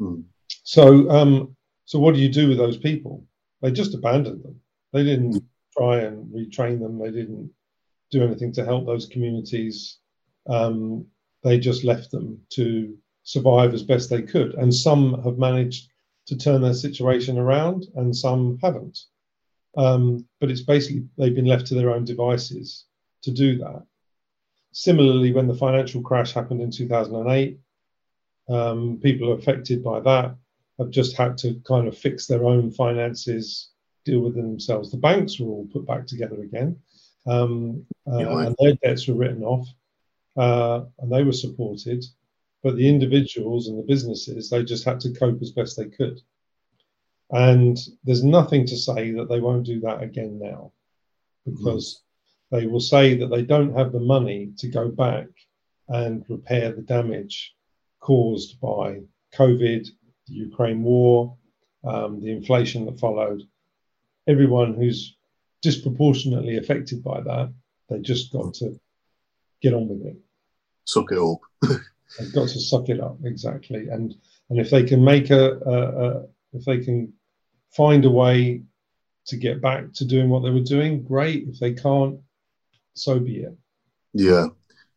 Mm. 0.00 0.24
So, 0.64 1.08
um, 1.10 1.56
so 1.84 1.98
what 1.98 2.14
do 2.14 2.20
you 2.20 2.28
do 2.28 2.48
with 2.48 2.58
those 2.58 2.76
people? 2.76 3.24
They 3.62 3.70
just 3.70 3.94
abandoned 3.94 4.42
them. 4.42 4.60
They 4.92 5.04
didn't 5.04 5.34
mm. 5.34 5.44
try 5.76 5.98
and 6.00 6.26
retrain 6.34 6.80
them. 6.80 6.98
They 6.98 7.10
didn't 7.10 7.50
do 8.10 8.24
anything 8.24 8.52
to 8.54 8.64
help 8.64 8.86
those 8.86 9.06
communities. 9.06 9.98
Um, 10.48 11.06
they 11.42 11.58
just 11.58 11.84
left 11.84 12.10
them 12.10 12.40
to 12.50 12.96
survive 13.22 13.72
as 13.72 13.82
best 13.82 14.10
they 14.10 14.22
could. 14.22 14.54
And 14.54 14.74
some 14.74 15.22
have 15.22 15.38
managed 15.38 15.90
to 16.26 16.36
turn 16.36 16.62
their 16.62 16.74
situation 16.74 17.38
around, 17.38 17.86
and 17.96 18.16
some 18.16 18.58
haven't. 18.62 18.98
Um, 19.76 20.26
but 20.40 20.50
it's 20.50 20.62
basically 20.62 21.06
they've 21.18 21.34
been 21.34 21.46
left 21.46 21.66
to 21.66 21.74
their 21.74 21.90
own 21.90 22.04
devices 22.04 22.84
to 23.22 23.30
do 23.30 23.58
that. 23.58 23.82
Similarly, 24.72 25.32
when 25.32 25.46
the 25.46 25.54
financial 25.54 26.02
crash 26.02 26.32
happened 26.32 26.60
in 26.60 26.70
2008, 26.70 27.58
um, 28.48 28.98
people 29.02 29.32
affected 29.32 29.82
by 29.82 30.00
that 30.00 30.36
have 30.78 30.90
just 30.90 31.16
had 31.16 31.38
to 31.38 31.60
kind 31.66 31.86
of 31.88 31.96
fix 31.96 32.26
their 32.26 32.44
own 32.44 32.70
finances, 32.70 33.70
deal 34.04 34.20
with 34.20 34.34
themselves. 34.34 34.90
The 34.90 34.96
banks 34.96 35.38
were 35.38 35.48
all 35.48 35.68
put 35.72 35.86
back 35.86 36.06
together 36.06 36.42
again, 36.42 36.76
um, 37.26 37.86
uh, 38.10 38.18
Yeah, 38.18 38.24
right. 38.26 38.46
and 38.48 38.56
their 38.58 38.74
debts 38.82 39.06
were 39.06 39.14
written 39.14 39.44
off, 39.44 39.68
uh, 40.36 40.84
and 40.98 41.10
they 41.10 41.22
were 41.22 41.32
supported. 41.32 42.04
But 42.62 42.76
the 42.76 42.88
individuals 42.88 43.68
and 43.68 43.78
the 43.78 43.82
businesses, 43.82 44.50
they 44.50 44.64
just 44.64 44.84
had 44.84 44.98
to 45.00 45.12
cope 45.12 45.40
as 45.42 45.52
best 45.52 45.76
they 45.76 45.86
could. 45.86 46.20
And 47.30 47.78
there's 48.04 48.24
nothing 48.24 48.66
to 48.66 48.76
say 48.76 49.12
that 49.12 49.28
they 49.28 49.40
won't 49.40 49.66
do 49.66 49.80
that 49.80 50.02
again 50.02 50.38
now, 50.40 50.72
because 51.44 52.02
they 52.50 52.66
will 52.66 52.80
say 52.80 53.16
that 53.18 53.28
they 53.28 53.42
don't 53.42 53.76
have 53.76 53.92
the 53.92 54.00
money 54.00 54.52
to 54.58 54.68
go 54.68 54.88
back 54.88 55.26
and 55.88 56.24
repair 56.28 56.72
the 56.72 56.82
damage 56.82 57.54
caused 58.00 58.60
by 58.60 59.00
COVID, 59.34 59.88
the 60.26 60.34
Ukraine 60.34 60.82
war, 60.82 61.36
um, 61.84 62.20
the 62.20 62.30
inflation 62.30 62.86
that 62.86 63.00
followed. 63.00 63.42
Everyone 64.26 64.74
who's 64.74 65.16
disproportionately 65.62 66.56
affected 66.58 67.02
by 67.02 67.20
that, 67.22 67.52
they 67.88 67.98
just 68.00 68.32
got 68.32 68.54
to 68.54 68.78
get 69.60 69.74
on 69.74 69.88
with 69.88 70.06
it. 70.06 70.16
Suck 70.84 71.10
it 71.12 71.18
up. 71.18 71.40
They've 72.18 72.32
got 72.32 72.48
to 72.48 72.60
suck 72.60 72.88
it 72.88 73.00
up 73.00 73.18
exactly, 73.24 73.88
and 73.88 74.14
and 74.50 74.60
if 74.60 74.70
they 74.70 74.84
can 74.84 75.02
make 75.02 75.30
a, 75.30 75.52
a, 75.52 76.06
a 76.06 76.26
if 76.54 76.64
they 76.64 76.78
can 76.78 77.12
find 77.76 78.04
a 78.04 78.10
way 78.10 78.62
to 79.26 79.36
get 79.36 79.60
back 79.60 79.92
to 79.94 80.04
doing 80.04 80.28
what 80.28 80.42
they 80.42 80.50
were 80.50 80.60
doing, 80.60 81.02
great. 81.02 81.48
If 81.48 81.58
they 81.58 81.72
can't, 81.72 82.20
so 82.94 83.18
be 83.18 83.40
it. 83.40 83.56
Yeah. 84.12 84.46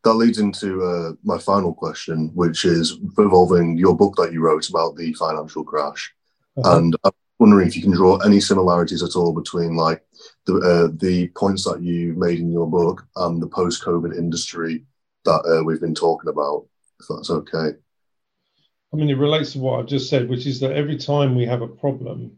That 0.03 0.13
leads 0.13 0.39
into 0.39 0.83
uh, 0.83 1.13
my 1.23 1.37
final 1.37 1.73
question, 1.73 2.31
which 2.33 2.65
is 2.65 2.97
involving 3.17 3.77
your 3.77 3.95
book 3.95 4.15
that 4.17 4.31
you 4.31 4.41
wrote 4.41 4.69
about 4.69 4.95
the 4.95 5.11
financial 5.13 5.63
crash. 5.63 6.13
Uh-huh. 6.57 6.77
And 6.77 6.95
I'm 7.03 7.11
wondering 7.39 7.67
if 7.67 7.75
you 7.75 7.81
can 7.81 7.91
draw 7.91 8.17
any 8.17 8.39
similarities 8.39 9.03
at 9.03 9.15
all 9.15 9.33
between 9.33 9.75
like 9.75 10.05
the 10.45 10.55
uh, 10.55 10.95
the 10.97 11.27
points 11.29 11.63
that 11.65 11.81
you 11.81 12.13
made 12.13 12.39
in 12.39 12.51
your 12.51 12.69
book 12.69 13.05
and 13.17 13.41
the 13.41 13.47
post-COVID 13.47 14.17
industry 14.17 14.85
that 15.25 15.41
uh, 15.45 15.63
we've 15.63 15.81
been 15.81 15.95
talking 15.95 16.29
about, 16.29 16.67
if 16.99 17.07
that's 17.09 17.29
okay. 17.29 17.71
I 18.93 18.95
mean, 18.97 19.09
it 19.09 19.17
relates 19.17 19.53
to 19.53 19.59
what 19.59 19.79
I've 19.79 19.87
just 19.87 20.09
said, 20.09 20.29
which 20.29 20.45
is 20.45 20.59
that 20.61 20.71
every 20.71 20.97
time 20.97 21.35
we 21.35 21.45
have 21.45 21.61
a 21.61 21.67
problem, 21.67 22.37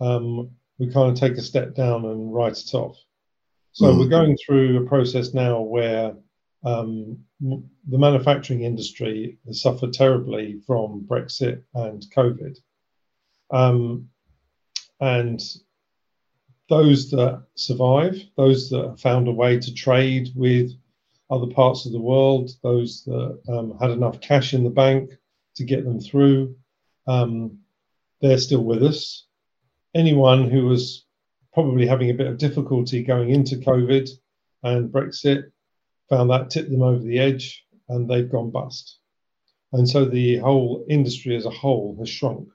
um, 0.00 0.50
we 0.78 0.92
kind 0.92 1.10
of 1.10 1.16
take 1.18 1.38
a 1.38 1.42
step 1.42 1.74
down 1.74 2.04
and 2.04 2.34
write 2.34 2.58
it 2.58 2.74
off. 2.74 2.96
So 3.72 3.86
Mm. 3.86 3.98
we're 3.98 4.08
going 4.08 4.36
through 4.36 4.82
a 4.82 4.86
process 4.86 5.32
now 5.32 5.60
where 5.62 6.14
um, 6.64 7.24
the 7.40 7.98
manufacturing 7.98 8.62
industry 8.62 9.38
has 9.46 9.62
suffered 9.62 9.92
terribly 9.92 10.60
from 10.66 11.06
Brexit 11.08 11.62
and 11.74 12.04
COVID. 12.14 12.58
Um, 13.50 14.08
and 15.00 15.42
those 16.68 17.10
that 17.10 17.44
survive, 17.54 18.22
those 18.36 18.70
that 18.70 18.84
have 18.88 19.00
found 19.00 19.26
a 19.26 19.32
way 19.32 19.58
to 19.58 19.74
trade 19.74 20.28
with 20.34 20.70
other 21.30 21.48
parts 21.48 21.86
of 21.86 21.92
the 21.92 22.00
world, 22.00 22.50
those 22.62 23.04
that 23.04 23.40
um, 23.48 23.76
had 23.78 23.90
enough 23.90 24.20
cash 24.20 24.54
in 24.54 24.64
the 24.64 24.70
bank 24.70 25.10
to 25.56 25.64
get 25.64 25.84
them 25.84 26.00
through, 26.00 26.56
um, 27.06 27.58
they're 28.20 28.38
still 28.38 28.62
with 28.62 28.82
us. 28.82 29.26
Anyone 29.94 30.48
who 30.50 30.66
was 30.66 31.04
probably 31.52 31.86
having 31.86 32.10
a 32.10 32.14
bit 32.14 32.26
of 32.26 32.38
difficulty 32.38 33.02
going 33.02 33.30
into 33.30 33.56
COVID 33.56 34.08
and 34.62 34.90
Brexit 34.90 35.50
found 36.08 36.30
that 36.30 36.50
tipped 36.50 36.70
them 36.70 36.82
over 36.82 37.02
the 37.02 37.18
edge 37.18 37.64
and 37.88 38.08
they've 38.08 38.30
gone 38.30 38.50
bust. 38.50 38.98
And 39.72 39.88
so 39.88 40.04
the 40.04 40.38
whole 40.38 40.84
industry 40.88 41.36
as 41.36 41.46
a 41.46 41.50
whole 41.50 41.96
has 41.98 42.08
shrunk. 42.08 42.48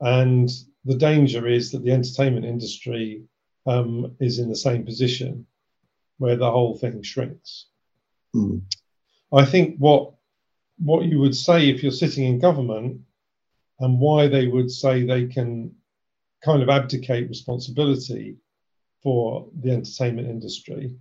And 0.00 0.48
the 0.84 0.96
danger 0.96 1.46
is 1.46 1.70
that 1.72 1.84
the 1.84 1.92
entertainment 1.92 2.46
industry 2.46 3.24
um, 3.66 4.16
is 4.18 4.38
in 4.38 4.48
the 4.48 4.56
same 4.56 4.84
position 4.84 5.46
where 6.18 6.36
the 6.36 6.50
whole 6.50 6.76
thing 6.76 7.02
shrinks. 7.02 7.66
Mm. 8.34 8.62
I 9.32 9.44
think 9.44 9.76
what 9.78 10.14
what 10.82 11.04
you 11.04 11.18
would 11.18 11.36
say 11.36 11.68
if 11.68 11.82
you're 11.82 11.92
sitting 11.92 12.24
in 12.24 12.38
government 12.38 13.00
and 13.80 14.00
why 14.00 14.28
they 14.28 14.46
would 14.46 14.70
say 14.70 15.04
they 15.04 15.26
can 15.26 15.74
kind 16.42 16.62
of 16.62 16.68
abdicate 16.68 17.28
responsibility 17.28 18.36
for 19.02 19.48
the 19.62 19.70
entertainment 19.70 20.28
industry 20.28 20.96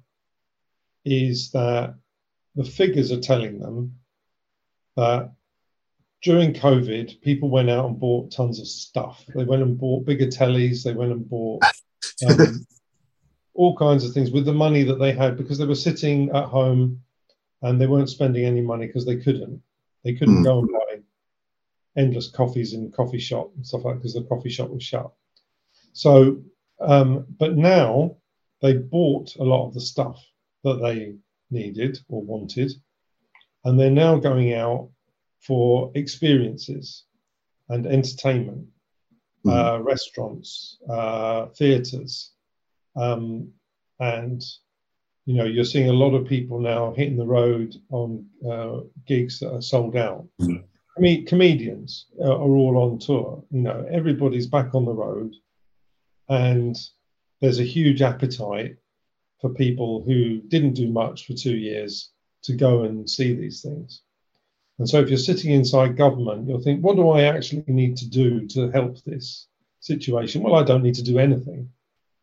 is 1.05 1.51
that 1.51 1.95
the 2.55 2.63
figures 2.63 3.11
are 3.11 3.19
telling 3.19 3.59
them 3.59 3.95
that 4.97 5.31
during 6.21 6.53
COVID, 6.53 7.21
people 7.21 7.49
went 7.49 7.69
out 7.69 7.85
and 7.85 7.99
bought 7.99 8.31
tons 8.31 8.59
of 8.59 8.67
stuff. 8.67 9.23
They 9.33 9.45
went 9.45 9.61
and 9.61 9.77
bought 9.77 10.05
bigger 10.05 10.27
tellies, 10.27 10.83
they 10.83 10.93
went 10.93 11.13
and 11.13 11.29
bought 11.29 11.63
um, 12.27 12.67
all 13.53 13.77
kinds 13.77 14.03
of 14.03 14.13
things 14.13 14.31
with 14.31 14.45
the 14.45 14.53
money 14.53 14.83
that 14.83 14.99
they 14.99 15.13
had 15.13 15.37
because 15.37 15.57
they 15.57 15.65
were 15.65 15.75
sitting 15.75 16.29
at 16.31 16.45
home 16.45 17.01
and 17.61 17.79
they 17.79 17.87
weren't 17.87 18.09
spending 18.09 18.43
any 18.43 18.61
money 18.61 18.87
because 18.87 19.05
they 19.05 19.17
couldn't. 19.17 19.61
They 20.03 20.13
couldn't 20.13 20.41
Mm. 20.41 20.43
go 20.43 20.59
and 20.59 20.71
buy 20.71 21.01
endless 21.97 22.29
coffees 22.29 22.73
in 22.73 22.91
coffee 22.91 23.19
shop 23.19 23.51
and 23.55 23.65
stuff 23.65 23.83
like 23.83 23.95
that 23.95 23.99
because 23.99 24.13
the 24.13 24.23
coffee 24.23 24.49
shop 24.49 24.69
was 24.69 24.83
shut. 24.83 25.11
So, 25.93 26.41
um, 26.79 27.25
but 27.37 27.57
now 27.57 28.15
they 28.61 28.73
bought 28.73 29.35
a 29.35 29.43
lot 29.43 29.67
of 29.67 29.73
the 29.73 29.81
stuff 29.81 30.23
that 30.63 30.81
they 30.81 31.15
needed 31.51 31.99
or 32.09 32.21
wanted, 32.21 32.71
and 33.65 33.79
they're 33.79 33.89
now 33.91 34.17
going 34.17 34.53
out 34.53 34.89
for 35.39 35.91
experiences 35.95 37.05
and 37.69 37.85
entertainment, 37.87 38.67
Mm. 39.45 39.51
uh, 39.51 39.81
restaurants, 39.81 40.77
uh, 40.89 41.45
theatres, 41.47 42.31
um, 42.95 43.53
and 43.99 44.43
you 45.25 45.35
know 45.35 45.45
you're 45.45 45.63
seeing 45.63 45.89
a 45.89 45.93
lot 45.93 46.15
of 46.15 46.27
people 46.27 46.59
now 46.59 46.93
hitting 46.93 47.17
the 47.17 47.25
road 47.25 47.75
on 47.89 48.25
uh, 48.49 48.81
gigs 49.05 49.39
that 49.39 49.53
are 49.53 49.61
sold 49.61 49.95
out. 49.95 50.27
Mm. 50.41 50.63
I 50.97 51.01
mean, 51.01 51.25
comedians 51.25 52.07
are, 52.21 52.31
are 52.31 52.55
all 52.55 52.77
on 52.77 52.99
tour. 52.99 53.43
You 53.51 53.61
know, 53.61 53.87
everybody's 53.89 54.47
back 54.47 54.75
on 54.75 54.85
the 54.85 54.93
road, 54.93 55.35
and 56.27 56.75
there's 57.41 57.59
a 57.59 57.63
huge 57.63 58.01
appetite 58.01 58.77
for 59.39 59.49
people 59.49 60.03
who 60.03 60.41
didn't 60.41 60.73
do 60.73 60.89
much 60.89 61.25
for 61.25 61.33
two 61.33 61.55
years 61.55 62.11
to 62.43 62.53
go 62.53 62.83
and 62.83 63.09
see 63.09 63.33
these 63.33 63.61
things. 63.61 64.01
And 64.77 64.89
so, 64.89 64.99
if 64.99 65.09
you're 65.09 65.17
sitting 65.17 65.51
inside 65.51 65.97
government, 65.97 66.47
you'll 66.47 66.61
think, 66.61 66.81
what 66.81 66.95
do 66.95 67.09
I 67.09 67.23
actually 67.23 67.63
need 67.67 67.97
to 67.97 68.09
do 68.09 68.47
to 68.47 68.69
help 68.71 68.97
this 69.03 69.47
situation? 69.81 70.41
Well, 70.41 70.55
I 70.55 70.63
don't 70.63 70.83
need 70.83 70.95
to 70.95 71.03
do 71.03 71.19
anything. 71.19 71.69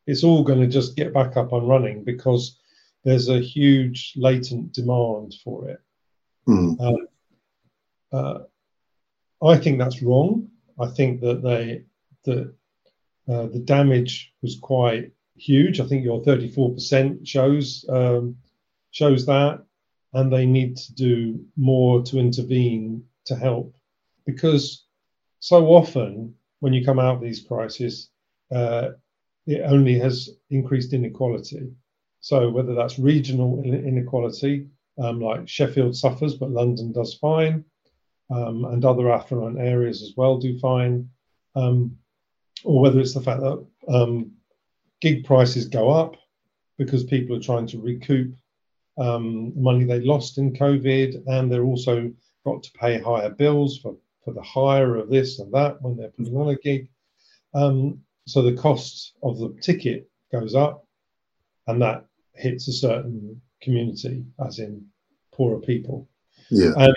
It's 0.07 0.25
all 0.25 0.43
going 0.43 0.61
to 0.61 0.67
just 0.67 0.97
get 0.97 1.13
back 1.13 1.37
up 1.37 1.53
and 1.53 1.69
running 1.69 2.05
because 2.05 2.59
there's 3.07 3.29
a 3.29 3.39
huge 3.39 4.15
latent 4.17 4.73
demand 4.73 5.37
for 5.45 5.69
it. 5.69 5.81
Mm. 6.49 7.07
Uh, 8.13 8.39
I 9.41 9.57
think 9.59 9.79
that's 9.79 10.03
wrong. 10.03 10.49
I 10.81 10.89
think 10.89 11.21
that 11.21 11.41
they 11.41 11.85
that 12.25 12.53
uh, 13.29 13.47
the 13.47 13.61
damage 13.61 14.33
was 14.43 14.59
quite 14.61 15.13
huge. 15.37 15.79
I 15.79 15.87
think 15.87 16.03
your 16.03 16.21
34% 16.23 17.25
shows 17.25 17.85
um, 17.89 18.37
shows 18.91 19.25
that, 19.27 19.65
and 20.13 20.33
they 20.33 20.45
need 20.45 20.77
to 20.77 20.95
do 20.95 21.45
more 21.57 22.03
to 22.03 22.19
intervene 22.19 23.05
to 23.27 23.37
help, 23.37 23.73
because 24.25 24.85
so 25.39 25.67
often 25.69 26.35
when 26.59 26.73
you 26.73 26.85
come 26.85 26.99
out 26.99 27.17
of 27.17 27.23
these 27.23 27.45
crises, 27.47 28.11
uh, 28.53 28.89
it 29.47 29.61
only 29.65 29.97
has 30.01 30.31
increased 30.51 30.93
inequality. 30.93 31.71
So 32.27 32.51
whether 32.51 32.75
that's 32.75 32.99
regional 32.99 33.63
inequality, 33.63 34.67
um, 34.99 35.21
like 35.21 35.49
Sheffield 35.49 35.95
suffers, 35.95 36.35
but 36.35 36.51
London 36.51 36.91
does 36.91 37.15
fine, 37.15 37.65
um, 38.31 38.65
and 38.65 38.85
other 38.85 39.13
affluent 39.13 39.61
areas 39.61 40.03
as 40.03 40.15
well 40.17 40.37
do 40.37 40.59
fine, 40.59 41.09
um, 41.55 41.97
or 42.65 42.81
whether 42.81 42.99
it's 42.99 43.15
the 43.15 43.21
fact 43.21 43.43
that 43.43 43.65
um, 43.87 44.33
gig 45.01 45.25
prices 45.25 45.69
go 45.69 45.89
up 45.89 46.17
because 46.79 47.05
people 47.05 47.37
are 47.37 47.41
trying 47.49 47.69
to 47.69 47.79
recoup 47.79 48.35
um, 48.99 49.53
money 49.55 49.85
they 49.85 50.01
lost 50.01 50.39
in 50.39 50.53
COVID, 50.53 51.29
and 51.29 51.49
they're 51.49 51.63
also 51.63 52.13
got 52.45 52.61
to 52.65 52.73
pay 52.73 52.99
higher 52.99 53.31
bills 53.31 53.79
for, 53.79 53.97
for 54.25 54.35
the 54.35 54.43
hire 54.43 54.97
of 54.97 55.11
this 55.11 55.39
and 55.39 55.55
that 55.55 55.81
when 55.81 55.97
they're 55.97 56.09
putting 56.09 56.37
on 56.37 56.49
a 56.49 56.57
gig. 56.57 56.89
Um, 57.55 58.01
so 58.27 58.43
the 58.43 58.61
cost 58.61 59.13
of 59.23 59.39
the 59.39 59.57
ticket 59.63 60.11
goes 60.33 60.57
up, 60.57 60.89
and 61.69 61.81
that 61.83 62.05
hits 62.37 62.69
a 62.69 62.73
certain 62.73 63.41
community, 63.63 64.25
as 64.45 64.59
in 64.59 64.85
poorer 65.33 65.61
people. 65.61 66.09
Yeah. 66.51 66.93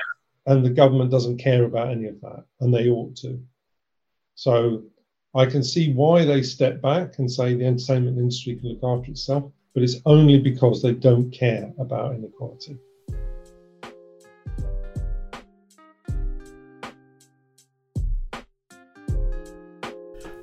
And 0.46 0.66
the 0.66 0.70
government 0.70 1.12
doesn't 1.12 1.38
care 1.38 1.66
about 1.66 1.92
any 1.92 2.08
of 2.08 2.20
that, 2.22 2.46
and 2.60 2.74
they 2.74 2.90
ought 2.90 3.16
to. 3.18 3.40
So 4.36 4.84
I 5.36 5.46
can 5.46 5.64
see 5.64 5.94
why 5.94 6.26
they 6.26 6.42
step 6.42 6.82
back 6.82 7.20
and 7.20 7.32
say 7.32 7.54
the 7.54 7.66
entertainment 7.66 8.18
industry 8.18 8.56
can 8.56 8.70
look 8.70 8.84
after 8.84 9.12
itself, 9.12 9.52
but 9.74 9.84
it's 9.84 9.98
only 10.06 10.40
because 10.40 10.82
they 10.82 10.94
don't 10.94 11.30
care 11.32 11.72
about 11.78 12.16
inequality. 12.16 12.80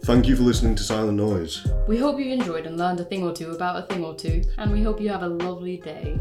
Thank 0.07 0.29
you 0.29 0.37
for 0.37 0.45
listening 0.45 0.77
to 0.77 0.85
Silent 0.85 1.17
Noise. 1.17 1.67
We 1.89 1.99
hope 1.99 2.21
you 2.21 2.33
enjoyed 2.33 2.65
and 2.65 2.79
learned 2.79 3.01
a 3.01 3.05
thing 3.05 3.25
or 3.25 3.33
two 3.33 3.51
about 3.51 3.83
a 3.83 3.87
thing 3.93 4.05
or 4.05 4.15
two, 4.15 4.41
and 4.57 4.71
we 4.71 4.81
hope 4.81 5.01
you 5.01 5.09
have 5.09 5.25
a 5.25 5.29
lovely 5.29 5.79
day. 5.79 6.17